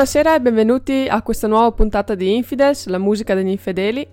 Buonasera 0.00 0.34
e 0.34 0.40
benvenuti 0.40 1.06
a 1.10 1.20
questa 1.20 1.46
nuova 1.46 1.72
puntata 1.72 2.14
di 2.14 2.34
Infidels, 2.34 2.86
la 2.86 2.96
musica 2.96 3.34
degli 3.34 3.50
infedeli. 3.50 4.08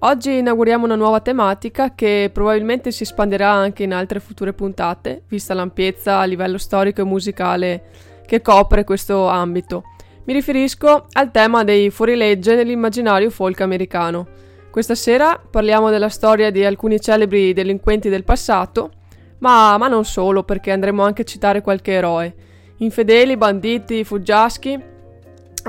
Oggi 0.00 0.36
inauguriamo 0.36 0.84
una 0.84 0.96
nuova 0.96 1.20
tematica 1.20 1.94
che 1.94 2.28
probabilmente 2.30 2.92
si 2.92 3.04
espanderà 3.04 3.50
anche 3.50 3.84
in 3.84 3.94
altre 3.94 4.20
future 4.20 4.52
puntate, 4.52 5.22
vista 5.26 5.54
l'ampiezza 5.54 6.18
a 6.18 6.24
livello 6.24 6.58
storico 6.58 7.00
e 7.00 7.04
musicale 7.04 7.84
che 8.26 8.42
copre 8.42 8.84
questo 8.84 9.26
ambito. 9.26 9.84
Mi 10.24 10.34
riferisco 10.34 11.06
al 11.12 11.30
tema 11.30 11.64
dei 11.64 11.88
fuorilegge 11.88 12.54
nell'immaginario 12.54 13.30
folk 13.30 13.62
americano. 13.62 14.26
Questa 14.70 14.94
sera 14.94 15.40
parliamo 15.40 15.88
della 15.88 16.10
storia 16.10 16.50
di 16.50 16.66
alcuni 16.66 17.00
celebri 17.00 17.54
delinquenti 17.54 18.10
del 18.10 18.24
passato, 18.24 18.90
ma, 19.38 19.78
ma 19.78 19.88
non 19.88 20.04
solo, 20.04 20.42
perché 20.42 20.70
andremo 20.70 21.02
anche 21.02 21.22
a 21.22 21.24
citare 21.24 21.62
qualche 21.62 21.92
eroe. 21.92 22.34
Infedeli, 22.76 23.38
banditi, 23.38 24.04
fuggiaschi 24.04 24.92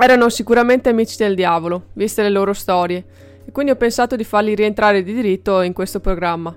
erano 0.04 0.28
sicuramente 0.28 0.88
amici 0.88 1.16
del 1.16 1.34
diavolo, 1.34 1.86
viste 1.94 2.22
le 2.22 2.30
loro 2.30 2.52
storie 2.52 3.04
e 3.44 3.52
quindi 3.52 3.72
ho 3.72 3.76
pensato 3.76 4.16
di 4.16 4.24
farli 4.24 4.54
rientrare 4.54 5.02
di 5.02 5.14
diritto 5.14 5.62
in 5.62 5.72
questo 5.72 6.00
programma. 6.00 6.54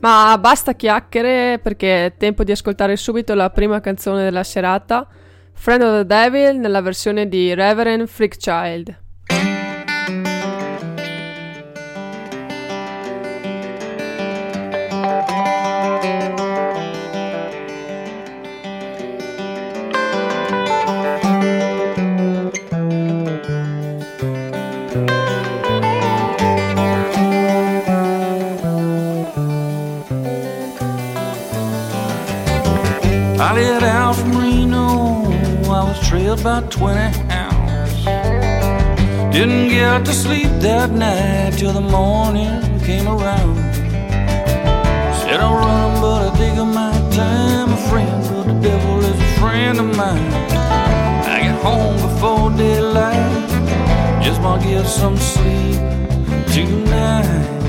Ma 0.00 0.36
basta 0.38 0.74
chiacchiere 0.74 1.58
perché 1.58 2.06
è 2.06 2.14
tempo 2.16 2.44
di 2.44 2.52
ascoltare 2.52 2.96
subito 2.96 3.34
la 3.34 3.50
prima 3.50 3.80
canzone 3.80 4.22
della 4.22 4.44
serata, 4.44 5.06
Friend 5.52 5.82
of 5.82 5.96
the 5.98 6.06
Devil 6.06 6.58
nella 6.58 6.82
versione 6.82 7.28
di 7.28 7.54
Reverend 7.54 8.06
Freakchild. 8.06 9.04
About 36.40 36.70
20 36.70 36.98
hours. 37.30 38.04
Didn't 39.32 39.68
get 39.68 40.04
to 40.06 40.12
sleep 40.12 40.48
that 40.60 40.90
night 40.90 41.52
till 41.58 41.72
the 41.72 41.80
morning 41.80 42.62
came 42.80 43.06
around. 43.06 43.56
Said 45.20 45.40
I'll 45.40 45.56
run, 45.56 46.00
but 46.00 46.28
I 46.28 46.36
think 46.36 46.58
of 46.58 46.68
my 46.68 46.92
time. 47.10 47.72
A 47.72 47.76
friend 47.90 48.24
of 48.36 48.46
the 48.46 48.68
devil 48.68 48.98
is 49.00 49.20
a 49.20 49.40
friend 49.40 49.78
of 49.78 49.96
mine. 49.96 50.32
I 51.34 51.40
get 51.42 51.62
home 51.62 51.96
before 52.06 52.50
daylight, 52.56 53.50
just 54.22 54.40
might 54.40 54.62
get 54.62 54.86
some 54.86 55.16
sleep 55.16 55.80
tonight. 56.54 57.65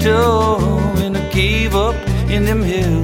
Night 0.00 0.06
in 0.06 0.12
Utah 0.12 0.96
in 1.00 1.16
a 1.16 1.30
cave 1.30 1.74
up 1.74 1.94
in 2.30 2.44
them 2.44 2.62
hills. 2.62 2.99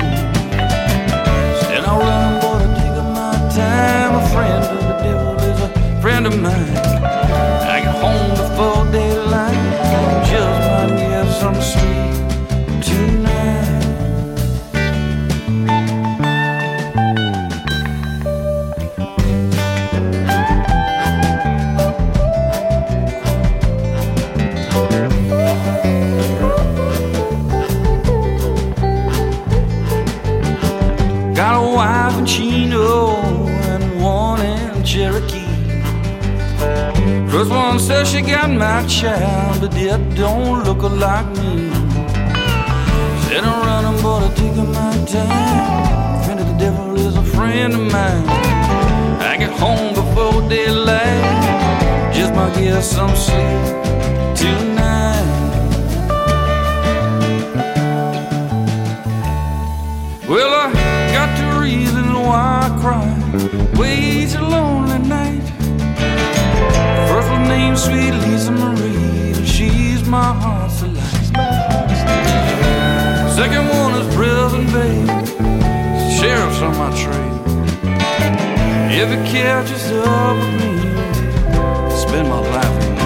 Child, 39.06 39.60
but 39.60 39.74
it 39.76 40.02
don't 40.16 40.64
look 40.64 40.82
like 41.06 41.28
me. 41.38 41.70
Said 43.24 43.44
I'm 43.50 43.58
running, 43.68 43.98
but 44.02 44.20
I 44.26 44.30
take 44.40 44.56
my 44.78 44.92
time. 45.14 46.24
Friend 46.24 46.40
of 46.42 46.46
the 46.50 46.56
devil 46.64 46.96
is 47.06 47.14
a 47.16 47.26
friend 47.36 47.72
of 47.78 47.84
mine. 47.96 48.26
I 49.30 49.36
get 49.42 49.52
home 49.62 49.94
before 50.00 50.36
daylight, 50.48 51.22
just 52.16 52.32
might 52.34 52.54
get 52.56 52.82
some 52.82 53.14
sleep 53.26 53.62
tonight. 54.42 55.28
Well, 60.32 60.52
I 60.62 60.66
got 61.16 61.30
the 61.40 61.48
reason 61.60 62.06
why 62.28 62.44
I 62.66 62.68
cry. 62.80 63.06
Wait 63.78 64.34
a 64.34 64.42
lonely. 64.42 64.85
Sweet 67.76 68.12
Lisa 68.12 68.50
Marie, 68.53 69.32
and 69.37 69.47
she's 69.47 70.03
my 70.09 70.32
heart's 70.32 70.81
delight. 70.81 71.26
Second 73.37 73.69
one 73.69 73.94
is 74.00 74.06
Prison 74.14 74.64
Babe, 74.72 75.06
sheriff's 76.19 76.60
on 76.62 76.76
my 76.78 76.91
trail. 76.97 77.36
If 78.91 79.10
it 79.10 79.26
catches 79.26 79.91
up 79.92 80.36
with 80.36 80.54
me, 80.60 80.75
spend 81.97 82.28
my 82.28 82.41
life 82.41 82.76
in 82.82 83.05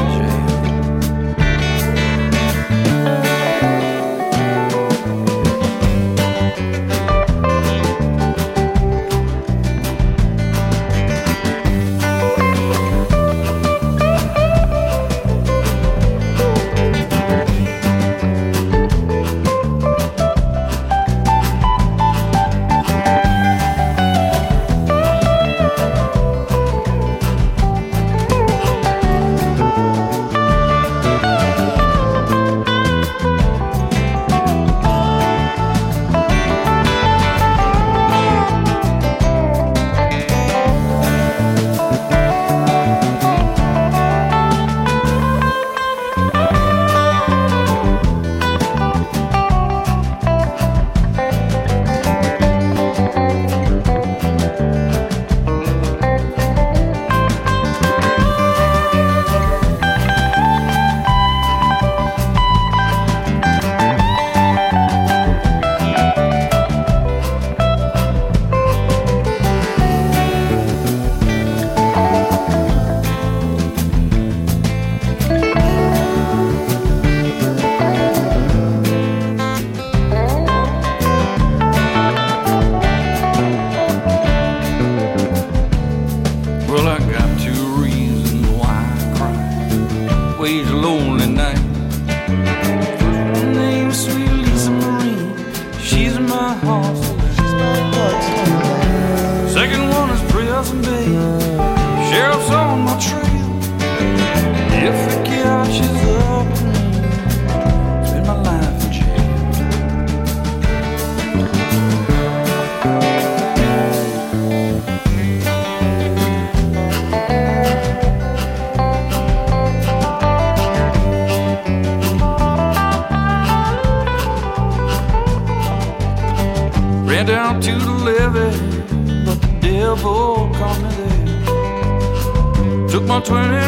tonight. 133.20 133.60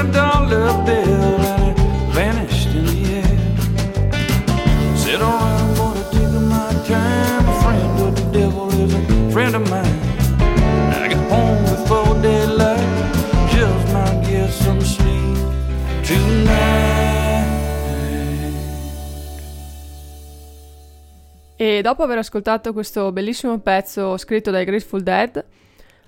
E 21.62 21.81
dopo 21.81 22.02
aver 22.02 22.19
ascoltato 22.19 22.72
questo 22.72 23.12
bellissimo 23.12 23.56
pezzo 23.60 24.16
scritto 24.16 24.50
dai 24.50 24.64
Grateful 24.64 25.00
Dead, 25.00 25.44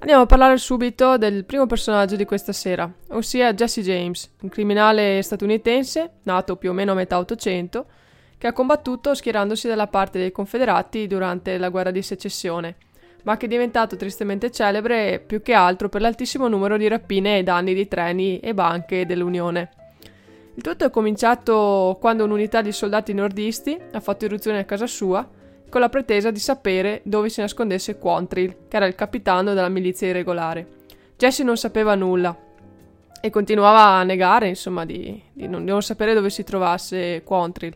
andiamo 0.05 0.25
a 0.25 0.27
parlare 0.27 0.59
subito 0.59 1.17
del 1.17 1.47
primo 1.47 1.65
personaggio 1.65 2.15
di 2.15 2.27
questa 2.27 2.53
sera, 2.53 2.93
ossia 3.13 3.55
Jesse 3.55 3.81
James, 3.81 4.35
un 4.43 4.51
criminale 4.51 5.23
statunitense, 5.23 6.17
nato 6.25 6.57
più 6.57 6.69
o 6.69 6.73
meno 6.75 6.93
a 6.93 6.95
metà 6.95 7.17
800, 7.17 7.87
che 8.37 8.47
ha 8.47 8.53
combattuto 8.53 9.15
schierandosi 9.15 9.67
dalla 9.67 9.87
parte 9.87 10.19
dei 10.19 10.31
confederati 10.31 11.07
durante 11.07 11.57
la 11.57 11.71
guerra 11.71 11.91
di 11.91 12.03
secessione, 12.03 12.77
ma 13.23 13.39
che 13.39 13.47
è 13.47 13.49
diventato 13.49 13.97
tristemente 13.97 14.51
celebre 14.51 15.21
più 15.27 15.41
che 15.41 15.55
altro 15.55 15.89
per 15.89 16.03
l'altissimo 16.03 16.49
numero 16.49 16.77
di 16.77 16.87
rapine 16.87 17.39
e 17.39 17.43
danni 17.43 17.73
di 17.73 17.89
treni 17.89 18.41
e 18.41 18.53
banche 18.53 19.07
dell'Unione. 19.07 19.71
Il 20.55 20.63
tutto 20.63 20.85
è 20.85 20.91
cominciato 20.91 21.97
quando 21.99 22.25
un'unità 22.25 22.61
di 22.61 22.73
soldati 22.73 23.15
nordisti 23.15 23.81
ha 23.93 24.01
fatto 24.01 24.27
irruzione 24.27 24.59
a 24.59 24.65
casa 24.65 24.87
sua 24.87 25.27
con 25.75 25.83
la 25.83 25.89
pretesa 25.89 26.31
di 26.31 26.39
sapere 26.39 27.01
dove 27.03 27.29
si 27.29 27.41
nascondesse 27.41 27.99
Quantrill, 27.99 28.69
che 28.69 28.77
era 28.77 28.87
il 28.87 28.95
capitano 28.95 29.55
della 29.55 29.69
milizia 29.69 30.07
irregolare. 30.07 30.69
Jesse 31.17 31.43
non 31.43 31.57
sapeva 31.57 31.97
nulla 31.97 32.39
e 33.21 33.29
continuava 33.29 33.83
a 33.83 34.05
negare, 34.05 34.47
insomma, 34.47 34.85
di, 34.85 35.21
di, 35.33 35.49
non, 35.49 35.65
di 35.65 35.73
non, 35.73 35.83
sapere 35.83 36.15
dove 36.15 36.31
si 36.31 36.45
trovasse 36.45 37.25
Quantrill. 37.25 37.75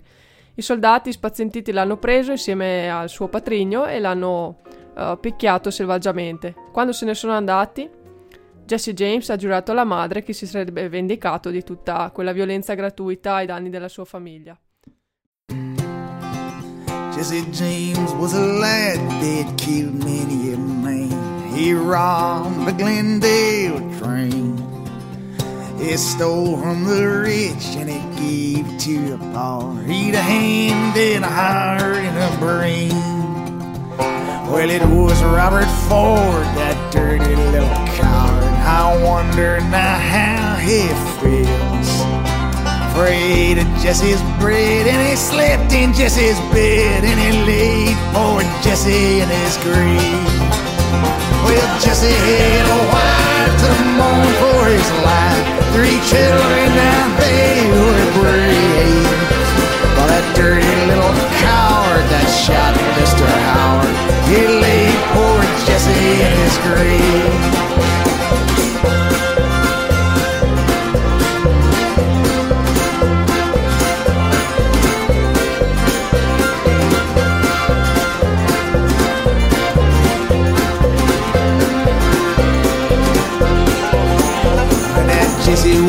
I 0.54 0.62
soldati 0.62 1.10
spazientiti 1.10 1.72
l'hanno 1.72 1.96
preso 1.96 2.30
insieme 2.30 2.88
al 2.88 3.08
suo 3.08 3.26
patrigno 3.26 3.84
e 3.84 3.98
l'hanno 3.98 4.58
uh, 4.94 5.18
picchiato 5.18 5.72
selvaggiamente. 5.72 6.54
Quando 6.70 6.92
se 6.92 7.04
ne 7.04 7.14
sono 7.14 7.32
andati, 7.32 7.90
Jesse 8.64 8.94
James 8.94 9.28
ha 9.30 9.34
giurato 9.34 9.72
alla 9.72 9.82
madre 9.82 10.22
che 10.22 10.32
si 10.32 10.46
sarebbe 10.46 10.88
vendicato 10.88 11.50
di 11.50 11.64
tutta 11.64 12.12
quella 12.14 12.30
violenza 12.30 12.74
gratuita 12.74 13.34
ai 13.34 13.46
danni 13.46 13.70
della 13.70 13.88
sua 13.88 14.04
famiglia. 14.04 14.56
Jesse 17.18 17.50
James 17.50 18.12
was 18.12 18.32
a 18.32 18.46
lad 18.46 18.96
that 19.20 19.58
killed 19.58 20.04
many 20.04 20.52
a 20.52 20.56
man. 20.56 21.52
He 21.52 21.72
robbed 21.72 22.64
the 22.64 22.70
Glendale 22.70 23.80
train. 23.98 24.56
He 25.78 25.96
stole 25.96 26.56
from 26.58 26.84
the 26.84 27.04
rich 27.04 27.74
and 27.74 27.90
he 27.90 28.54
gave 28.54 28.78
to 28.82 29.16
the 29.16 29.18
poor. 29.34 29.82
He'd 29.82 30.14
a 30.14 30.22
hand 30.22 30.96
and 30.96 31.24
a 31.24 31.28
heart 31.28 31.96
and 31.96 32.16
a 32.16 32.38
brain. 32.38 32.90
Well, 34.46 34.70
it 34.70 34.86
was 34.86 35.20
Robert 35.24 35.66
Ford, 35.88 36.46
that 36.54 36.92
dirty 36.92 37.34
little 37.34 37.68
coward. 37.98 38.44
I 38.62 39.02
wonder 39.02 39.58
now 39.62 39.98
how 39.98 40.54
he 40.54 40.86
feels 41.18 42.27
afraid 42.98 43.58
of 43.58 43.66
Jesse's 43.78 44.20
bread, 44.40 44.86
and 44.88 44.98
he 45.08 45.14
slept 45.14 45.72
in 45.72 45.92
Jesse's 45.94 46.38
bed, 46.50 47.04
and 47.04 47.14
he 47.14 47.30
laid 47.46 47.94
poor 48.10 48.42
Jesse 48.60 49.22
in 49.22 49.28
his 49.28 49.54
grave. 49.62 50.26
Well, 51.46 51.68
Jesse 51.78 52.10
had 52.10 52.66
a 52.66 52.80
wife 52.90 53.54
to 53.62 53.70
mourn 53.94 54.30
for 54.42 54.62
his 54.66 54.90
life, 55.06 55.46
three 55.78 55.98
children, 56.10 56.66
now 56.74 57.04
they 57.22 57.54
were 57.70 58.04
brave. 58.18 59.06
But 59.94 60.10
that 60.10 60.26
dirty 60.34 60.74
little 60.90 61.14
coward 61.38 62.02
that 62.10 62.26
shot 62.26 62.74
Mr. 62.98 63.26
Howard, 63.46 63.94
he 64.26 64.42
laid 64.58 64.98
poor 65.14 65.38
Jesse 65.70 66.18
in 66.18 66.32
his 66.42 66.56
grave. 66.66 67.57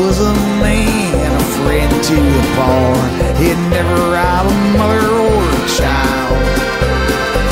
Was 0.00 0.18
a 0.20 0.32
man, 0.64 1.28
a 1.28 1.44
friend 1.60 1.92
to 2.08 2.16
the 2.16 2.44
poor. 2.56 2.96
He'd 3.36 3.60
never 3.68 3.96
rob 4.16 4.46
a 4.48 4.56
mother 4.80 5.12
or 5.12 5.44
a 5.44 5.62
child. 5.76 6.40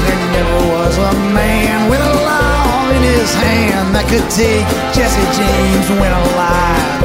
There 0.04 0.22
never 0.32 0.60
was 0.72 0.94
a 0.96 1.12
man 1.36 1.90
with 1.90 2.00
a 2.00 2.14
law 2.24 2.88
in 2.96 3.02
his 3.04 3.30
hand 3.34 3.94
that 3.94 4.08
could 4.08 4.24
take 4.32 4.64
Jesse 4.96 5.28
James 5.36 5.86
when 6.00 6.12
alive. 6.24 7.00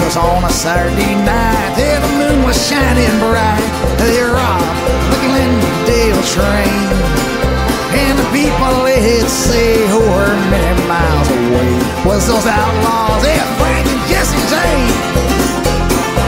Cause 0.00 0.16
on 0.16 0.44
a 0.44 0.50
Saturday 0.50 1.14
night, 1.20 1.72
yeah, 1.76 2.00
the 2.00 2.12
moon 2.16 2.44
was 2.44 2.56
shining 2.56 3.16
bright. 3.20 3.68
They 4.00 4.22
robbed 4.24 4.80
the 5.12 5.18
Glendale 5.28 6.22
train. 6.32 7.55
And 7.96 8.18
the 8.18 8.28
people 8.28 8.84
they'd 8.84 9.28
say 9.28 9.86
who 9.88 10.00
were 10.00 10.36
many 10.52 10.74
miles 10.86 11.28
away 11.32 11.70
was 12.04 12.26
those 12.28 12.46
outlaws, 12.46 13.24
yeah, 13.24 13.44
Frank 13.56 13.86
and 13.88 14.02
Jesse 14.10 14.42
James. 14.52 14.96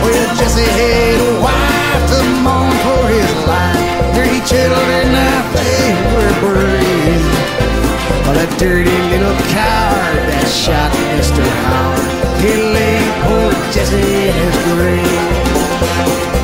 Well, 0.02 0.28
Jesse 0.40 0.64
had 0.64 1.20
a 1.20 1.32
wife 1.44 2.02
to 2.12 2.18
mourn 2.44 2.72
for 2.84 3.02
his 3.12 3.32
life, 3.44 4.16
three 4.16 4.40
children 4.48 5.12
now 5.12 5.40
they 5.52 5.92
were 6.14 6.32
brave. 6.40 7.24
Well, 8.24 8.34
that 8.40 8.50
dirty 8.58 8.98
little 9.12 9.36
coward 9.52 10.24
that 10.32 10.48
shot 10.48 10.90
Mr. 11.20 11.44
Howard, 11.68 12.08
he 12.40 12.52
laid 12.76 13.08
poor 13.24 13.52
Jesse 13.72 14.00
in 14.00 14.34
his 14.34 14.56
grave. 14.72 16.37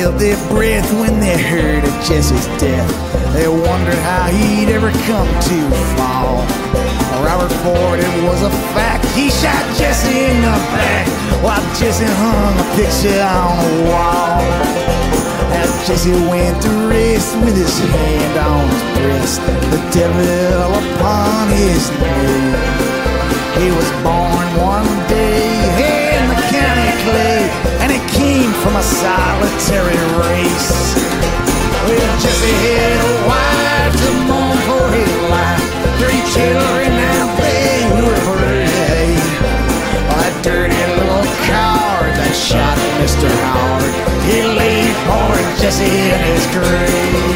Held 0.00 0.18
their 0.18 0.40
breath 0.48 0.88
when 0.94 1.20
they 1.20 1.36
heard 1.36 1.84
of 1.84 1.92
Jesse's 2.08 2.46
death. 2.56 2.88
They 3.34 3.46
wondered 3.46 4.00
how 4.08 4.32
he'd 4.32 4.72
ever 4.72 4.90
come 5.04 5.28
to 5.28 5.58
fall. 6.00 6.40
Robert 7.20 7.52
Ford, 7.60 8.00
it 8.00 8.24
was 8.24 8.40
a 8.40 8.50
fact. 8.72 9.04
He 9.12 9.28
shot 9.28 9.60
Jesse 9.76 10.08
in 10.08 10.40
the 10.40 10.56
back 10.72 11.06
while 11.44 11.60
Jesse 11.76 12.08
hung 12.24 12.54
a 12.64 12.68
picture 12.80 13.20
on 13.20 13.60
the 13.60 13.90
wall. 13.92 14.40
As 15.60 15.70
Jesse 15.86 16.16
went 16.32 16.56
to 16.62 16.70
rest 16.88 17.36
with 17.44 17.56
his 17.60 17.76
hand 17.92 18.38
on 18.40 18.64
his 18.72 18.84
breast, 18.96 19.40
the 19.68 19.80
devil 19.92 20.72
upon 20.80 21.48
his 21.60 21.84
knee. 22.00 22.56
He 23.60 23.68
was 23.76 23.90
born 24.00 24.48
one 24.64 24.88
day 25.12 25.59
from 28.62 28.76
a 28.76 28.82
solitary 28.82 29.96
race. 30.20 30.94
Well, 31.88 32.12
Jesse 32.20 32.52
had 32.60 33.00
a 33.00 33.12
wife 33.24 33.94
to 34.04 34.10
mourn 34.28 34.58
for 34.68 34.84
his 34.92 35.12
life, 35.32 35.64
three 35.96 36.20
children 36.28 36.92
now 36.92 37.24
they 37.40 37.88
were 38.04 38.20
brave. 38.28 39.24
That 40.12 40.34
dirty 40.42 40.76
little 40.76 41.24
coward 41.48 42.12
that 42.20 42.34
shot 42.36 42.76
Mr. 43.00 43.32
Howard, 43.48 43.94
he 44.28 44.44
laid 44.44 44.92
poor 45.08 45.36
Jesse 45.60 45.88
in 45.88 46.20
his 46.28 46.44
grave. 46.52 47.30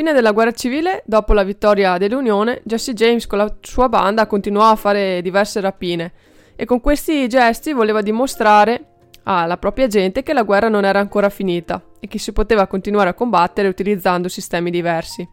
Fine 0.00 0.14
della 0.14 0.32
guerra 0.32 0.52
civile, 0.52 1.02
dopo 1.04 1.34
la 1.34 1.42
vittoria 1.42 1.98
dell'Unione, 1.98 2.62
Jesse 2.64 2.94
James 2.94 3.26
con 3.26 3.36
la 3.36 3.54
sua 3.60 3.90
banda 3.90 4.26
continuò 4.26 4.70
a 4.70 4.74
fare 4.74 5.20
diverse 5.20 5.60
rapine 5.60 6.12
e 6.56 6.64
con 6.64 6.80
questi 6.80 7.28
gesti 7.28 7.74
voleva 7.74 8.00
dimostrare 8.00 8.84
alla 9.24 9.58
propria 9.58 9.88
gente 9.88 10.22
che 10.22 10.32
la 10.32 10.42
guerra 10.42 10.70
non 10.70 10.86
era 10.86 11.00
ancora 11.00 11.28
finita 11.28 11.84
e 12.00 12.08
che 12.08 12.18
si 12.18 12.32
poteva 12.32 12.66
continuare 12.66 13.10
a 13.10 13.12
combattere 13.12 13.68
utilizzando 13.68 14.30
sistemi 14.30 14.70
diversi. 14.70 15.28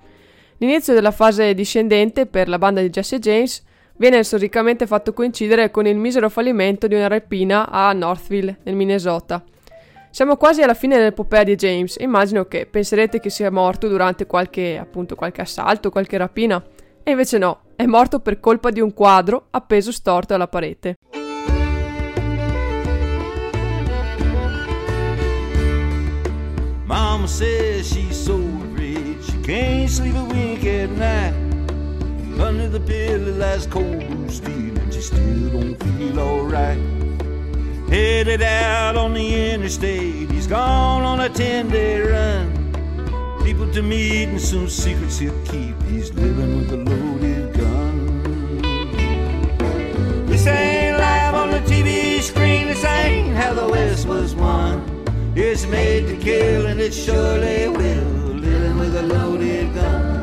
L'inizio 0.58 0.94
della 0.94 1.12
fase 1.12 1.54
discendente 1.54 2.26
per 2.26 2.50
la 2.50 2.58
banda 2.58 2.82
di 2.82 2.90
Jesse 2.90 3.20
James 3.20 3.64
viene 3.96 4.22
storicamente 4.22 4.86
fatto 4.86 5.14
coincidere 5.14 5.72
con 5.72 5.88
il 5.88 5.96
misero 5.96 6.28
fallimento 6.28 6.88
di 6.88 6.96
una 6.96 7.08
rapina 7.08 7.70
a 7.70 7.94
Northville, 7.94 8.58
nel 8.64 8.76
Minnesota. 8.76 9.42
Siamo 10.10 10.38
quasi 10.38 10.62
alla 10.62 10.74
fine 10.74 10.98
dell'epopea 10.98 11.44
di 11.44 11.56
James 11.56 11.98
immagino 12.00 12.46
che 12.46 12.66
penserete 12.66 13.20
che 13.20 13.30
sia 13.30 13.52
morto 13.52 13.88
durante 13.88 14.26
qualche, 14.26 14.78
appunto, 14.78 15.16
qualche 15.16 15.42
assalto, 15.42 15.90
qualche 15.90 16.18
rapina. 16.18 16.64
E 17.04 17.12
invece 17.12 17.38
no, 17.38 17.62
è 17.76 17.86
morto 17.86 18.20
per 18.20 18.40
colpa 18.40 18.72
di 18.72 18.82
un 18.82 18.94
quadro 18.94 19.48
appeso 19.52 19.92
storto 19.92 20.34
alla 20.34 20.48
parete. 20.48 20.96
Mama 26.86 27.28
says 27.28 27.86
she's 27.86 28.16
so 28.16 28.40
afraid 28.72 29.22
she 29.22 29.40
can't 29.42 29.90
sleep 29.90 30.16
a 30.16 30.24
wink 30.24 30.66
at 30.66 30.90
night. 30.98 31.34
Under 32.40 32.70
the 32.70 32.80
pillow 32.80 33.34
lies 33.38 33.68
cold 33.68 34.30
steel 34.30 34.78
and 34.78 34.94
she 34.94 35.02
still 35.02 35.50
don't 35.52 35.76
feel 35.76 36.20
alright. 36.20 36.80
Headed 37.90 38.42
out 38.42 38.98
on 38.98 39.14
the 39.14 39.54
interstate, 39.54 40.30
he's 40.30 40.46
gone 40.46 41.04
on 41.04 41.22
a 41.22 41.30
10 41.30 41.70
day 41.70 42.02
run. 42.02 42.52
People 43.46 43.72
to 43.72 43.82
meet 43.82 44.26
and 44.26 44.42
some 44.42 44.68
secrets 44.68 45.18
he'll 45.20 45.46
keep. 45.46 45.82
He's 45.84 46.14
living 46.14 46.58
with 46.58 46.74
a 46.74 46.78
loaded 46.78 47.54
gun. 47.58 48.62
This 50.26 50.46
ain't 50.48 50.98
live 50.98 51.34
on 51.34 51.52
the 51.52 51.60
TV 51.60 52.20
screen, 52.22 52.68
this 52.68 52.84
ain't 52.84 53.34
how 53.38 53.54
the 53.54 53.70
West 53.70 54.06
was 54.06 54.36
won. 54.36 54.84
It's 55.34 55.66
made 55.66 56.08
to 56.08 56.18
kill 56.18 56.66
and 56.66 56.82
it 56.82 56.94
surely 56.94 57.70
will. 57.70 58.36
Living 58.36 58.78
with 58.80 58.98
a 58.98 59.04
loaded 59.04 59.74
gun. 59.74 60.17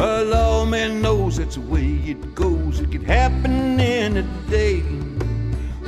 A 0.00 0.22
lawman 0.22 1.02
knows 1.02 1.38
that's 1.38 1.56
the 1.56 1.60
way 1.60 2.00
it 2.06 2.32
goes. 2.36 2.78
It 2.78 2.92
could 2.92 3.02
happen 3.02 3.80
in 3.80 4.18
a 4.18 4.22
day. 4.48 4.84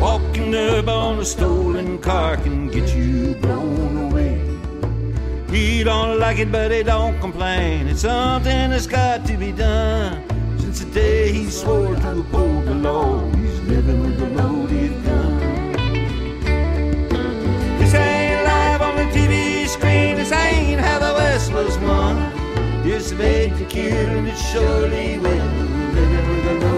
Walking 0.00 0.52
up 0.52 0.88
on 0.88 1.20
a 1.20 1.24
stolen 1.24 1.96
car 2.00 2.36
can 2.36 2.66
get 2.66 2.92
you 2.92 3.36
blown 3.36 4.10
away. 4.10 4.40
He 5.48 5.84
don't 5.84 6.18
like 6.18 6.40
it, 6.40 6.50
but 6.50 6.72
he 6.72 6.82
don't 6.82 7.20
complain. 7.20 7.86
It's 7.86 8.00
something 8.00 8.70
that's 8.70 8.88
got 8.88 9.24
to 9.26 9.36
be 9.36 9.52
done. 9.52 10.24
Since 10.58 10.80
the 10.80 10.90
day 10.90 11.30
he 11.30 11.48
swore 11.48 11.94
to 11.94 12.18
uphold 12.18 12.64
the 12.64 12.74
law, 12.74 13.24
he's 13.36 13.60
living 13.60 14.00
with 14.00 14.20
a 14.22 14.42
loaded 14.42 15.04
gun. 15.04 15.72
This 17.78 17.94
ain't 17.94 18.42
live 18.44 18.82
on 18.82 18.96
the 18.96 19.04
TV 19.12 19.68
screen. 19.68 20.16
This 20.16 20.32
ain't 20.32 20.80
how 20.80 20.98
the 20.98 21.14
West 21.14 21.52
was 21.52 21.78
won. 21.78 22.39
It's 22.82 23.12
made 23.12 23.56
to 23.58 23.64
kill, 23.66 24.08
and 24.08 24.28
it 24.28 24.36
surely 24.36 25.18
will. 25.18 26.69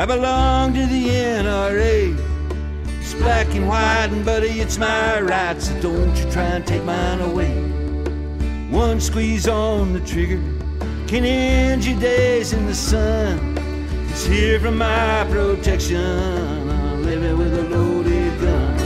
I 0.00 0.06
belong 0.06 0.72
to 0.72 0.86
the 0.86 1.08
NRA. 1.08 2.16
It's 3.00 3.12
black 3.12 3.48
and 3.48 3.68
white, 3.68 4.08
and 4.10 4.24
buddy, 4.24 4.58
it's 4.58 4.78
my 4.78 5.20
right, 5.20 5.60
so 5.60 5.78
don't 5.82 6.16
you 6.16 6.24
try 6.32 6.44
and 6.44 6.66
take 6.66 6.82
mine 6.84 7.20
away. 7.20 7.52
One 8.70 8.98
squeeze 8.98 9.46
on 9.46 9.92
the 9.92 10.00
trigger 10.00 10.40
can 11.06 11.26
end 11.26 11.84
your 11.84 12.00
days 12.00 12.54
in 12.54 12.64
the 12.64 12.74
sun. 12.74 13.58
It's 14.08 14.24
here 14.24 14.58
for 14.58 14.70
my 14.70 15.26
protection. 15.28 15.98
I'm 15.98 17.04
living 17.04 17.36
with 17.36 17.58
a 17.58 17.64
loaded 17.64 18.40
gun. 18.40 18.76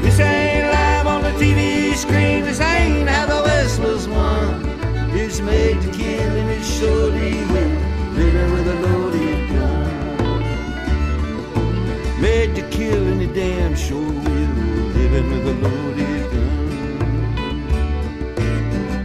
This 0.00 0.18
ain't 0.18 0.66
live 0.66 1.06
on 1.06 1.22
the 1.24 1.32
TV 1.32 1.94
screen. 1.94 2.42
This 2.42 2.62
ain't 2.62 3.06
how 3.06 3.26
the 3.26 3.42
West 3.42 3.80
was 3.80 4.08
won. 4.08 4.64
It's 5.12 5.40
made 5.40 5.78
to 5.82 5.90
kill 5.90 6.32
and 6.40 6.50
it 6.50 6.64
surely 6.64 7.34
will. 7.34 7.47
Living 8.48 8.64
with 8.64 8.68
a 8.68 8.74
loaded 8.80 9.48
gun. 9.50 10.40
Made 12.20 12.54
to 12.54 12.62
kill 12.70 13.06
and 13.06 13.34
damn 13.34 13.74
sure 13.76 14.00
will. 14.00 14.54
Living 14.94 15.30
with 15.30 15.46
a 15.46 15.52
loaded 15.60 16.30
gun. 16.30 16.48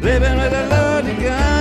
Living 0.02 0.38
with 0.38 0.54
a 0.54 0.68
loaded 0.70 1.20
gun. 1.22 1.52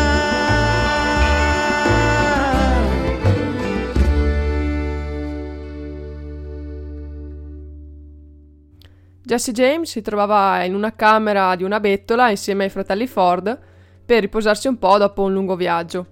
Jesse 9.25 9.53
James 9.53 9.91
si 9.91 10.03
trovava 10.03 10.63
in 10.65 10.75
una 10.75 10.95
camera 10.95 11.57
di 11.57 11.65
una 11.65 11.81
bettola 11.81 12.29
insieme 12.31 12.65
ai 12.65 12.71
fratelli 12.71 13.07
Ford 13.07 13.59
per 14.05 14.21
riposarsi 14.21 14.69
un 14.69 14.79
po' 14.79 14.99
dopo 14.99 15.23
un 15.23 15.33
lungo 15.33 15.57
viaggio. 15.57 16.07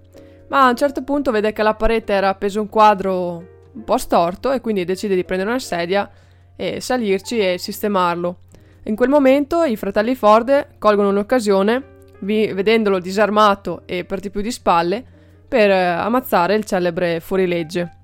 Ma 0.51 0.67
a 0.67 0.71
un 0.71 0.77
certo 0.77 1.03
punto 1.05 1.31
vede 1.31 1.53
che 1.53 1.61
alla 1.61 1.75
parete 1.75 2.13
era 2.13 2.29
appeso 2.29 2.61
un 2.61 2.69
quadro 2.69 3.45
un 3.73 3.85
po' 3.85 3.99
storto 3.99 4.51
e 4.51 4.61
quindi 4.61 4.85
decide 4.85 5.15
di 5.15 5.25
prendere 5.25 5.51
una 5.51 5.61
sedia 5.61 6.11
e 6.57 6.81
salirci 6.81 7.39
e 7.39 7.57
sistemarlo. 7.57 8.41
In 8.85 8.97
quel 8.97 9.09
momento 9.09 9.63
i 9.63 9.77
fratelli 9.77 10.17
Ford 10.17 10.79
colgono 10.79 11.13
l'occasione, 11.13 11.99
vi- 12.21 12.53
vedendolo 12.53 12.99
disarmato 12.99 13.83
e 13.87 14.05
per 14.05 14.19
di 14.19 14.31
più 14.31 14.41
di 14.41 14.51
spalle, 14.51 15.05
per 15.47 15.71
eh, 15.71 15.85
ammazzare 15.85 16.57
il 16.57 16.65
celebre 16.65 17.21
fuorilegge. 17.21 17.99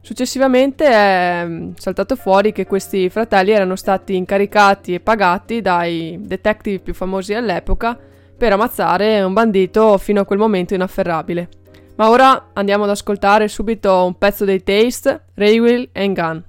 Successivamente 0.00 0.86
è 0.86 1.42
mm, 1.44 1.72
saltato 1.74 2.14
fuori 2.14 2.52
che 2.52 2.64
questi 2.64 3.10
fratelli 3.10 3.50
erano 3.50 3.74
stati 3.74 4.14
incaricati 4.14 4.94
e 4.94 5.00
pagati 5.00 5.60
dai 5.60 6.16
detective 6.20 6.78
più 6.78 6.94
famosi 6.94 7.34
all'epoca 7.34 7.98
per 8.38 8.52
ammazzare 8.52 9.20
un 9.22 9.32
bandito 9.32 9.98
fino 9.98 10.20
a 10.20 10.24
quel 10.24 10.38
momento 10.38 10.74
inafferrabile. 10.74 11.48
Ma 11.98 12.10
ora 12.10 12.50
andiamo 12.52 12.84
ad 12.84 12.90
ascoltare 12.90 13.48
subito 13.48 14.04
un 14.04 14.16
pezzo 14.16 14.44
dei 14.44 14.62
Taste, 14.62 15.24
Railwheel 15.34 15.88
and 15.94 16.14
Gun. 16.14 16.44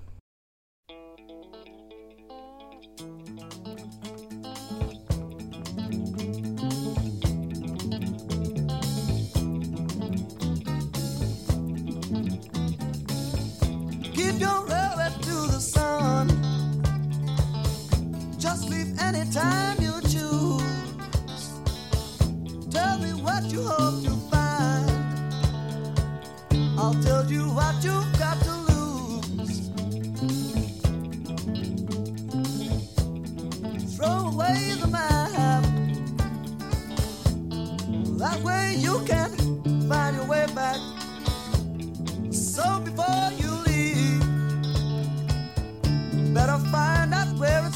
Railway 18.70 18.94
anytime 19.00 19.82
you 19.82 20.00
choose. 20.02 20.64
Tell 22.70 23.00
me 23.00 23.14
what 23.24 23.52
you 23.52 23.64
hope 23.64 24.04
to. 24.04 24.19
I'll 26.90 27.04
tell 27.04 27.32
you 27.32 27.44
what 27.52 27.84
you've 27.84 28.18
got 28.18 28.42
to 28.42 28.54
lose. 28.70 29.70
Throw 33.96 34.30
away 34.34 34.74
the 34.82 34.88
map. 34.88 35.64
That 38.18 38.42
way 38.42 38.74
you 38.80 39.06
can 39.06 39.30
find 39.88 40.16
your 40.16 40.26
way 40.26 40.48
back. 40.56 40.80
So 42.32 42.80
before 42.80 43.34
you 43.38 43.52
leave, 43.68 44.24
better 46.34 46.58
find 46.72 47.14
out 47.14 47.38
where 47.38 47.69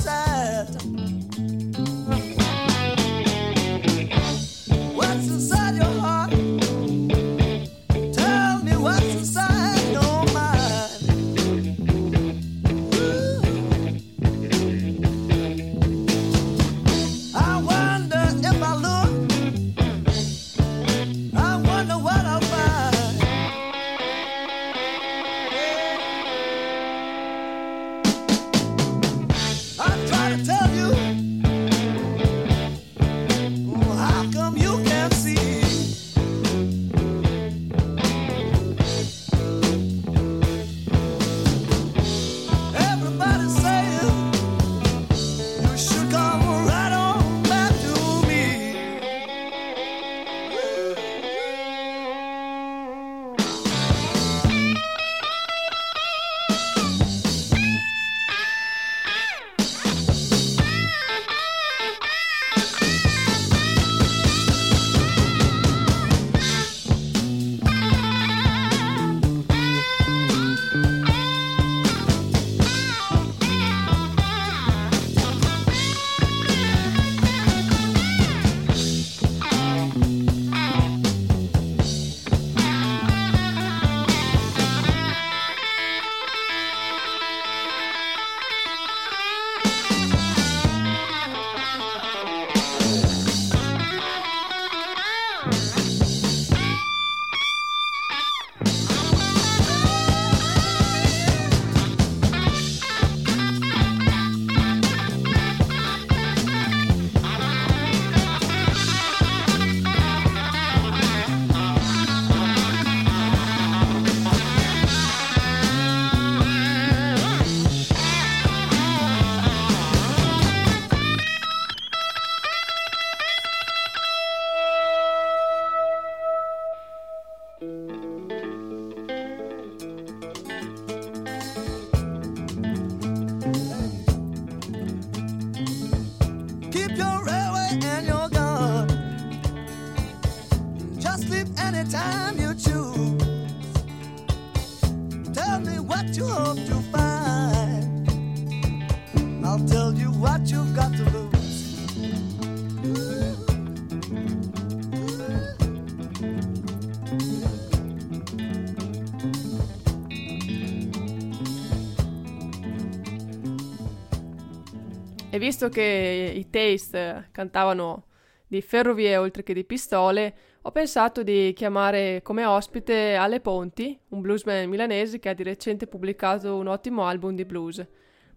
E 165.33 165.39
visto 165.39 165.67
che 165.67 166.31
i 166.35 166.47
Taste 166.51 167.29
cantavano 167.31 168.03
di 168.45 168.61
ferrovie 168.61 169.17
oltre 169.17 169.41
che 169.41 169.55
di 169.55 169.63
pistole, 169.63 170.35
ho 170.61 170.69
pensato 170.69 171.23
di 171.23 171.53
chiamare 171.55 172.21
come 172.21 172.45
ospite 172.45 173.15
Ale 173.15 173.39
Ponti, 173.39 173.99
un 174.09 174.21
bluesman 174.21 174.69
milanese 174.69 175.17
che 175.17 175.29
ha 175.29 175.33
di 175.33 175.41
recente 175.41 175.87
pubblicato 175.87 176.55
un 176.55 176.67
ottimo 176.67 177.07
album 177.07 177.33
di 177.33 177.45
blues. 177.45 177.83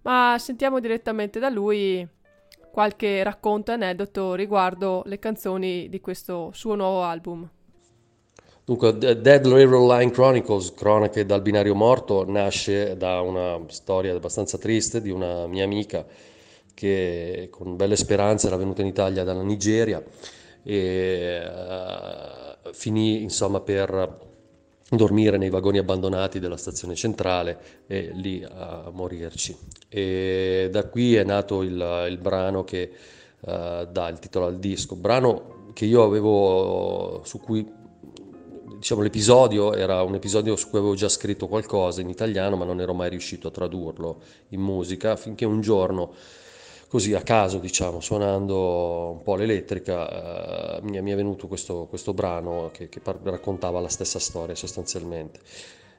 Ma 0.04 0.37
sentiamo 0.38 0.80
direttamente 0.80 1.38
da 1.38 1.50
lui 1.50 2.09
qualche 2.72 3.22
racconto 3.22 3.72
aneddoto 3.72 4.32
riguardo 4.32 5.02
le 5.04 5.18
canzoni 5.18 5.90
di 5.90 6.00
questo 6.00 6.48
suo 6.54 6.76
nuovo 6.76 7.02
album. 7.02 7.46
Dunque, 8.64 8.96
Dead 8.96 9.46
Railroad 9.46 9.98
Line 9.98 10.12
Chronicles, 10.12 10.72
cronache 10.72 11.26
dal 11.26 11.42
binario 11.42 11.74
morto, 11.74 12.24
nasce 12.26 12.96
da 12.96 13.20
una 13.20 13.61
storia 13.66 14.14
abbastanza 14.14 14.56
triste 14.56 15.02
di 15.02 15.11
una 15.11 15.46
mia 15.46 15.64
amica 15.64 16.06
che 16.76 17.48
con 17.50 17.74
belle 17.74 17.96
speranze 17.96 18.48
era 18.48 18.56
venuta 18.56 18.82
in 18.82 18.88
Italia 18.88 19.24
dalla 19.24 19.42
Nigeria 19.42 20.04
e 20.62 21.42
eh, 21.42 22.72
finì 22.72 23.22
insomma 23.22 23.60
per 23.60 24.24
dormire 24.90 25.38
nei 25.38 25.48
vagoni 25.48 25.78
abbandonati 25.78 26.38
della 26.38 26.58
stazione 26.58 26.94
centrale 26.94 27.84
e 27.86 28.10
lì 28.12 28.44
a 28.46 28.90
morirci. 28.92 29.56
E 29.88 30.68
da 30.70 30.86
qui 30.88 31.14
è 31.16 31.24
nato 31.24 31.62
il, 31.62 32.06
il 32.10 32.18
brano 32.18 32.62
che 32.64 32.90
eh, 33.40 33.88
dà 33.90 34.08
il 34.08 34.18
titolo 34.18 34.44
al 34.44 34.58
disco, 34.58 34.96
brano 34.96 35.70
che 35.72 35.86
io 35.86 36.02
avevo 36.02 37.22
su 37.24 37.40
cui 37.40 37.66
diciamo 38.76 39.00
l'episodio 39.00 39.72
era 39.72 40.02
un 40.02 40.14
episodio 40.14 40.56
su 40.56 40.68
cui 40.68 40.78
avevo 40.78 40.94
già 40.94 41.08
scritto 41.08 41.48
qualcosa 41.48 42.02
in 42.02 42.10
italiano, 42.10 42.56
ma 42.56 42.66
non 42.66 42.82
ero 42.82 42.92
mai 42.92 43.08
riuscito 43.08 43.48
a 43.48 43.50
tradurlo 43.50 44.20
in 44.50 44.60
musica 44.60 45.16
finché 45.16 45.46
un 45.46 45.62
giorno 45.62 46.12
così 46.88 47.14
a 47.14 47.22
caso, 47.22 47.59
diciamo, 47.59 48.01
suonando 48.01 49.11
un 49.12 49.22
po' 49.22 49.35
l'elettrica, 49.37 50.79
eh, 50.79 50.83
mi, 50.83 51.11
è 51.11 51.16
venuto 51.16 51.46
questo, 51.49 51.87
questo 51.88 52.14
brano 52.14 52.70
che, 52.72 52.88
che 52.88 53.01
par- 53.01 53.20
raccontava 53.22 53.81
la 53.81 53.88
stessa 53.88 54.18
storia 54.18 54.55
sostanzialmente. 54.55 55.40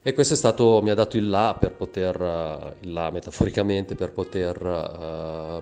E 0.01 0.13
questo 0.13 0.35
stato, 0.35 0.81
mi 0.81 0.89
ha 0.89 0.95
dato 0.95 1.17
il 1.17 1.27
là 1.29 1.55
per 1.59 1.73
poter, 1.73 2.21
eh, 2.21 2.75
il 2.81 2.93
là 2.93 3.11
metaforicamente, 3.11 3.95
per 3.95 4.13
poter 4.13 4.65
eh, 4.65 5.61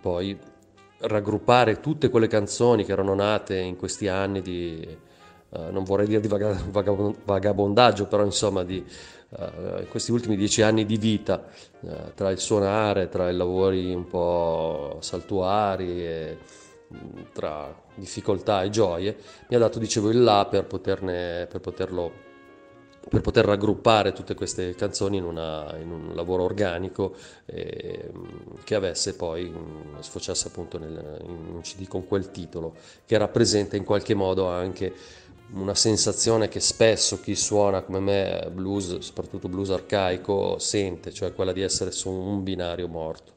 poi 0.00 0.38
raggruppare 0.98 1.80
tutte 1.80 2.08
quelle 2.08 2.26
canzoni 2.26 2.84
che 2.84 2.92
erano 2.92 3.14
nate 3.14 3.58
in 3.58 3.76
questi 3.76 4.08
anni 4.08 4.40
di, 4.42 4.86
eh, 5.50 5.70
non 5.70 5.84
vorrei 5.84 6.06
dire 6.06 6.20
di 6.20 6.28
vaga- 6.28 6.62
vagabon- 6.70 7.16
vagabondaggio, 7.24 8.06
però 8.06 8.24
insomma 8.24 8.64
di 8.64 8.84
eh, 9.30 9.86
questi 9.88 10.12
ultimi 10.12 10.36
dieci 10.36 10.62
anni 10.62 10.84
di 10.86 10.96
vita, 10.96 11.44
eh, 11.82 12.12
tra 12.14 12.30
il 12.30 12.38
suonare, 12.38 13.08
tra 13.08 13.28
i 13.30 13.34
lavori 13.36 13.92
un 13.94 14.06
po' 14.06 14.98
saltuari, 15.00 16.04
e, 16.06 16.38
mh, 16.88 17.22
tra 17.32 17.74
difficoltà 17.94 18.62
e 18.62 18.70
gioie, 18.70 19.16
mi 19.48 19.56
ha 19.56 19.58
dato, 19.58 19.78
dicevo, 19.78 20.10
il 20.10 20.22
là 20.22 20.46
per, 20.50 20.64
poterne, 20.66 21.46
per 21.50 21.60
poterlo 21.60 22.24
per 23.08 23.20
poter 23.20 23.44
raggruppare 23.44 24.12
tutte 24.12 24.34
queste 24.34 24.74
canzoni 24.74 25.18
in, 25.18 25.22
una- 25.24 25.76
in 25.80 25.92
un 25.92 26.12
lavoro 26.16 26.42
organico 26.42 27.14
eh, 27.44 28.10
che 28.64 28.74
avesse 28.74 29.14
poi 29.14 29.48
mh, 29.48 30.00
sfociasse 30.00 30.48
appunto 30.48 30.76
nel- 30.78 31.20
in 31.22 31.54
un 31.54 31.60
CD 31.60 31.86
con 31.86 32.04
quel 32.06 32.32
titolo 32.32 32.74
che 33.04 33.16
rappresenta 33.16 33.76
in 33.76 33.84
qualche 33.84 34.14
modo 34.14 34.48
anche 34.48 34.92
una 35.60 35.74
sensazione 35.74 36.48
che 36.48 36.60
spesso 36.60 37.20
chi 37.20 37.34
suona 37.34 37.82
come 37.82 38.00
me 38.00 38.50
blues, 38.52 38.98
soprattutto 38.98 39.48
blues 39.48 39.70
arcaico, 39.70 40.58
sente, 40.58 41.12
cioè 41.12 41.34
quella 41.34 41.52
di 41.52 41.62
essere 41.62 41.90
su 41.92 42.10
un 42.10 42.42
binario 42.42 42.88
morto. 42.88 43.35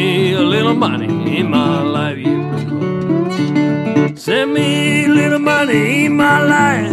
Me 0.00 0.32
a 0.32 0.40
little 0.40 0.74
money 0.74 1.38
in 1.38 1.50
my 1.50 1.82
life. 1.82 2.18
yeah. 2.18 2.40
Send 4.14 4.54
me 4.54 5.04
a 5.04 5.08
little 5.08 5.38
money 5.38 6.06
in 6.06 6.16
my 6.16 6.38
life. 6.56 6.90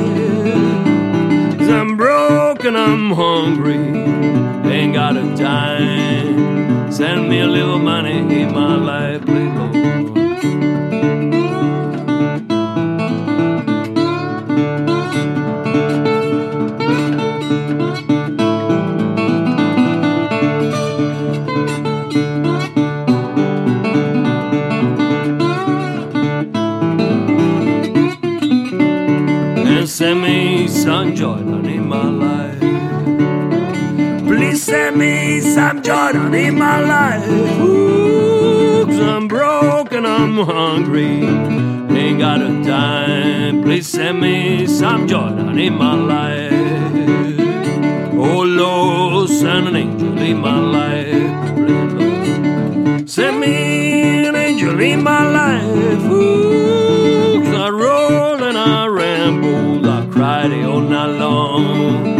Cause 1.58 1.70
I'm 1.80 1.96
broke 1.96 2.64
and 2.66 2.78
I'm 2.78 3.12
hungry. 3.12 3.84
Ain't 4.76 4.94
got 4.94 5.16
a 5.16 5.24
dime. 5.36 6.92
Send 6.92 7.30
me 7.30 7.40
a 7.40 7.48
little 7.58 7.80
money 7.80 8.18
in 8.42 8.50
my 8.54 8.76
life, 8.92 9.22
please, 9.26 9.54
Lord. 9.58 10.07
Send 30.08 30.22
me 30.22 30.68
some 30.70 31.14
Jordan 31.14 31.66
in 31.66 31.86
my 31.86 32.10
life. 32.10 32.60
Please 34.26 34.64
send 34.64 34.96
me 34.96 35.42
some 35.42 35.84
Jordan 35.84 36.34
in 36.34 36.58
my 36.58 36.80
life. 36.80 37.28
I'm 39.02 39.28
broke 39.28 39.92
and 39.92 40.08
I'm 40.08 40.38
hungry. 40.38 41.26
Ain't 42.00 42.20
got 42.20 42.42
a 42.42 42.48
dime. 42.64 43.64
Please 43.64 43.88
send 43.88 44.22
me 44.22 44.66
some 44.66 45.10
Jordan 45.10 45.60
in 45.60 45.74
my 45.74 45.96
life. 45.96 46.54
Oh 48.14 48.44
Lord, 48.44 49.28
send 49.30 49.68
an 49.68 49.76
angel 49.76 50.18
in 50.20 50.38
my 50.38 50.60
life. 50.78 51.36
Send 53.10 53.42
me 53.42 54.26
an 54.26 54.36
angel 54.38 54.80
in 54.80 55.04
my 55.04 55.24
life. 55.40 56.06
Ooh, 56.10 56.47
I 60.48 60.50
cry 60.50 60.62
the 60.62 60.70
all 60.70 60.80
night 60.80 61.20
long. 61.20 62.17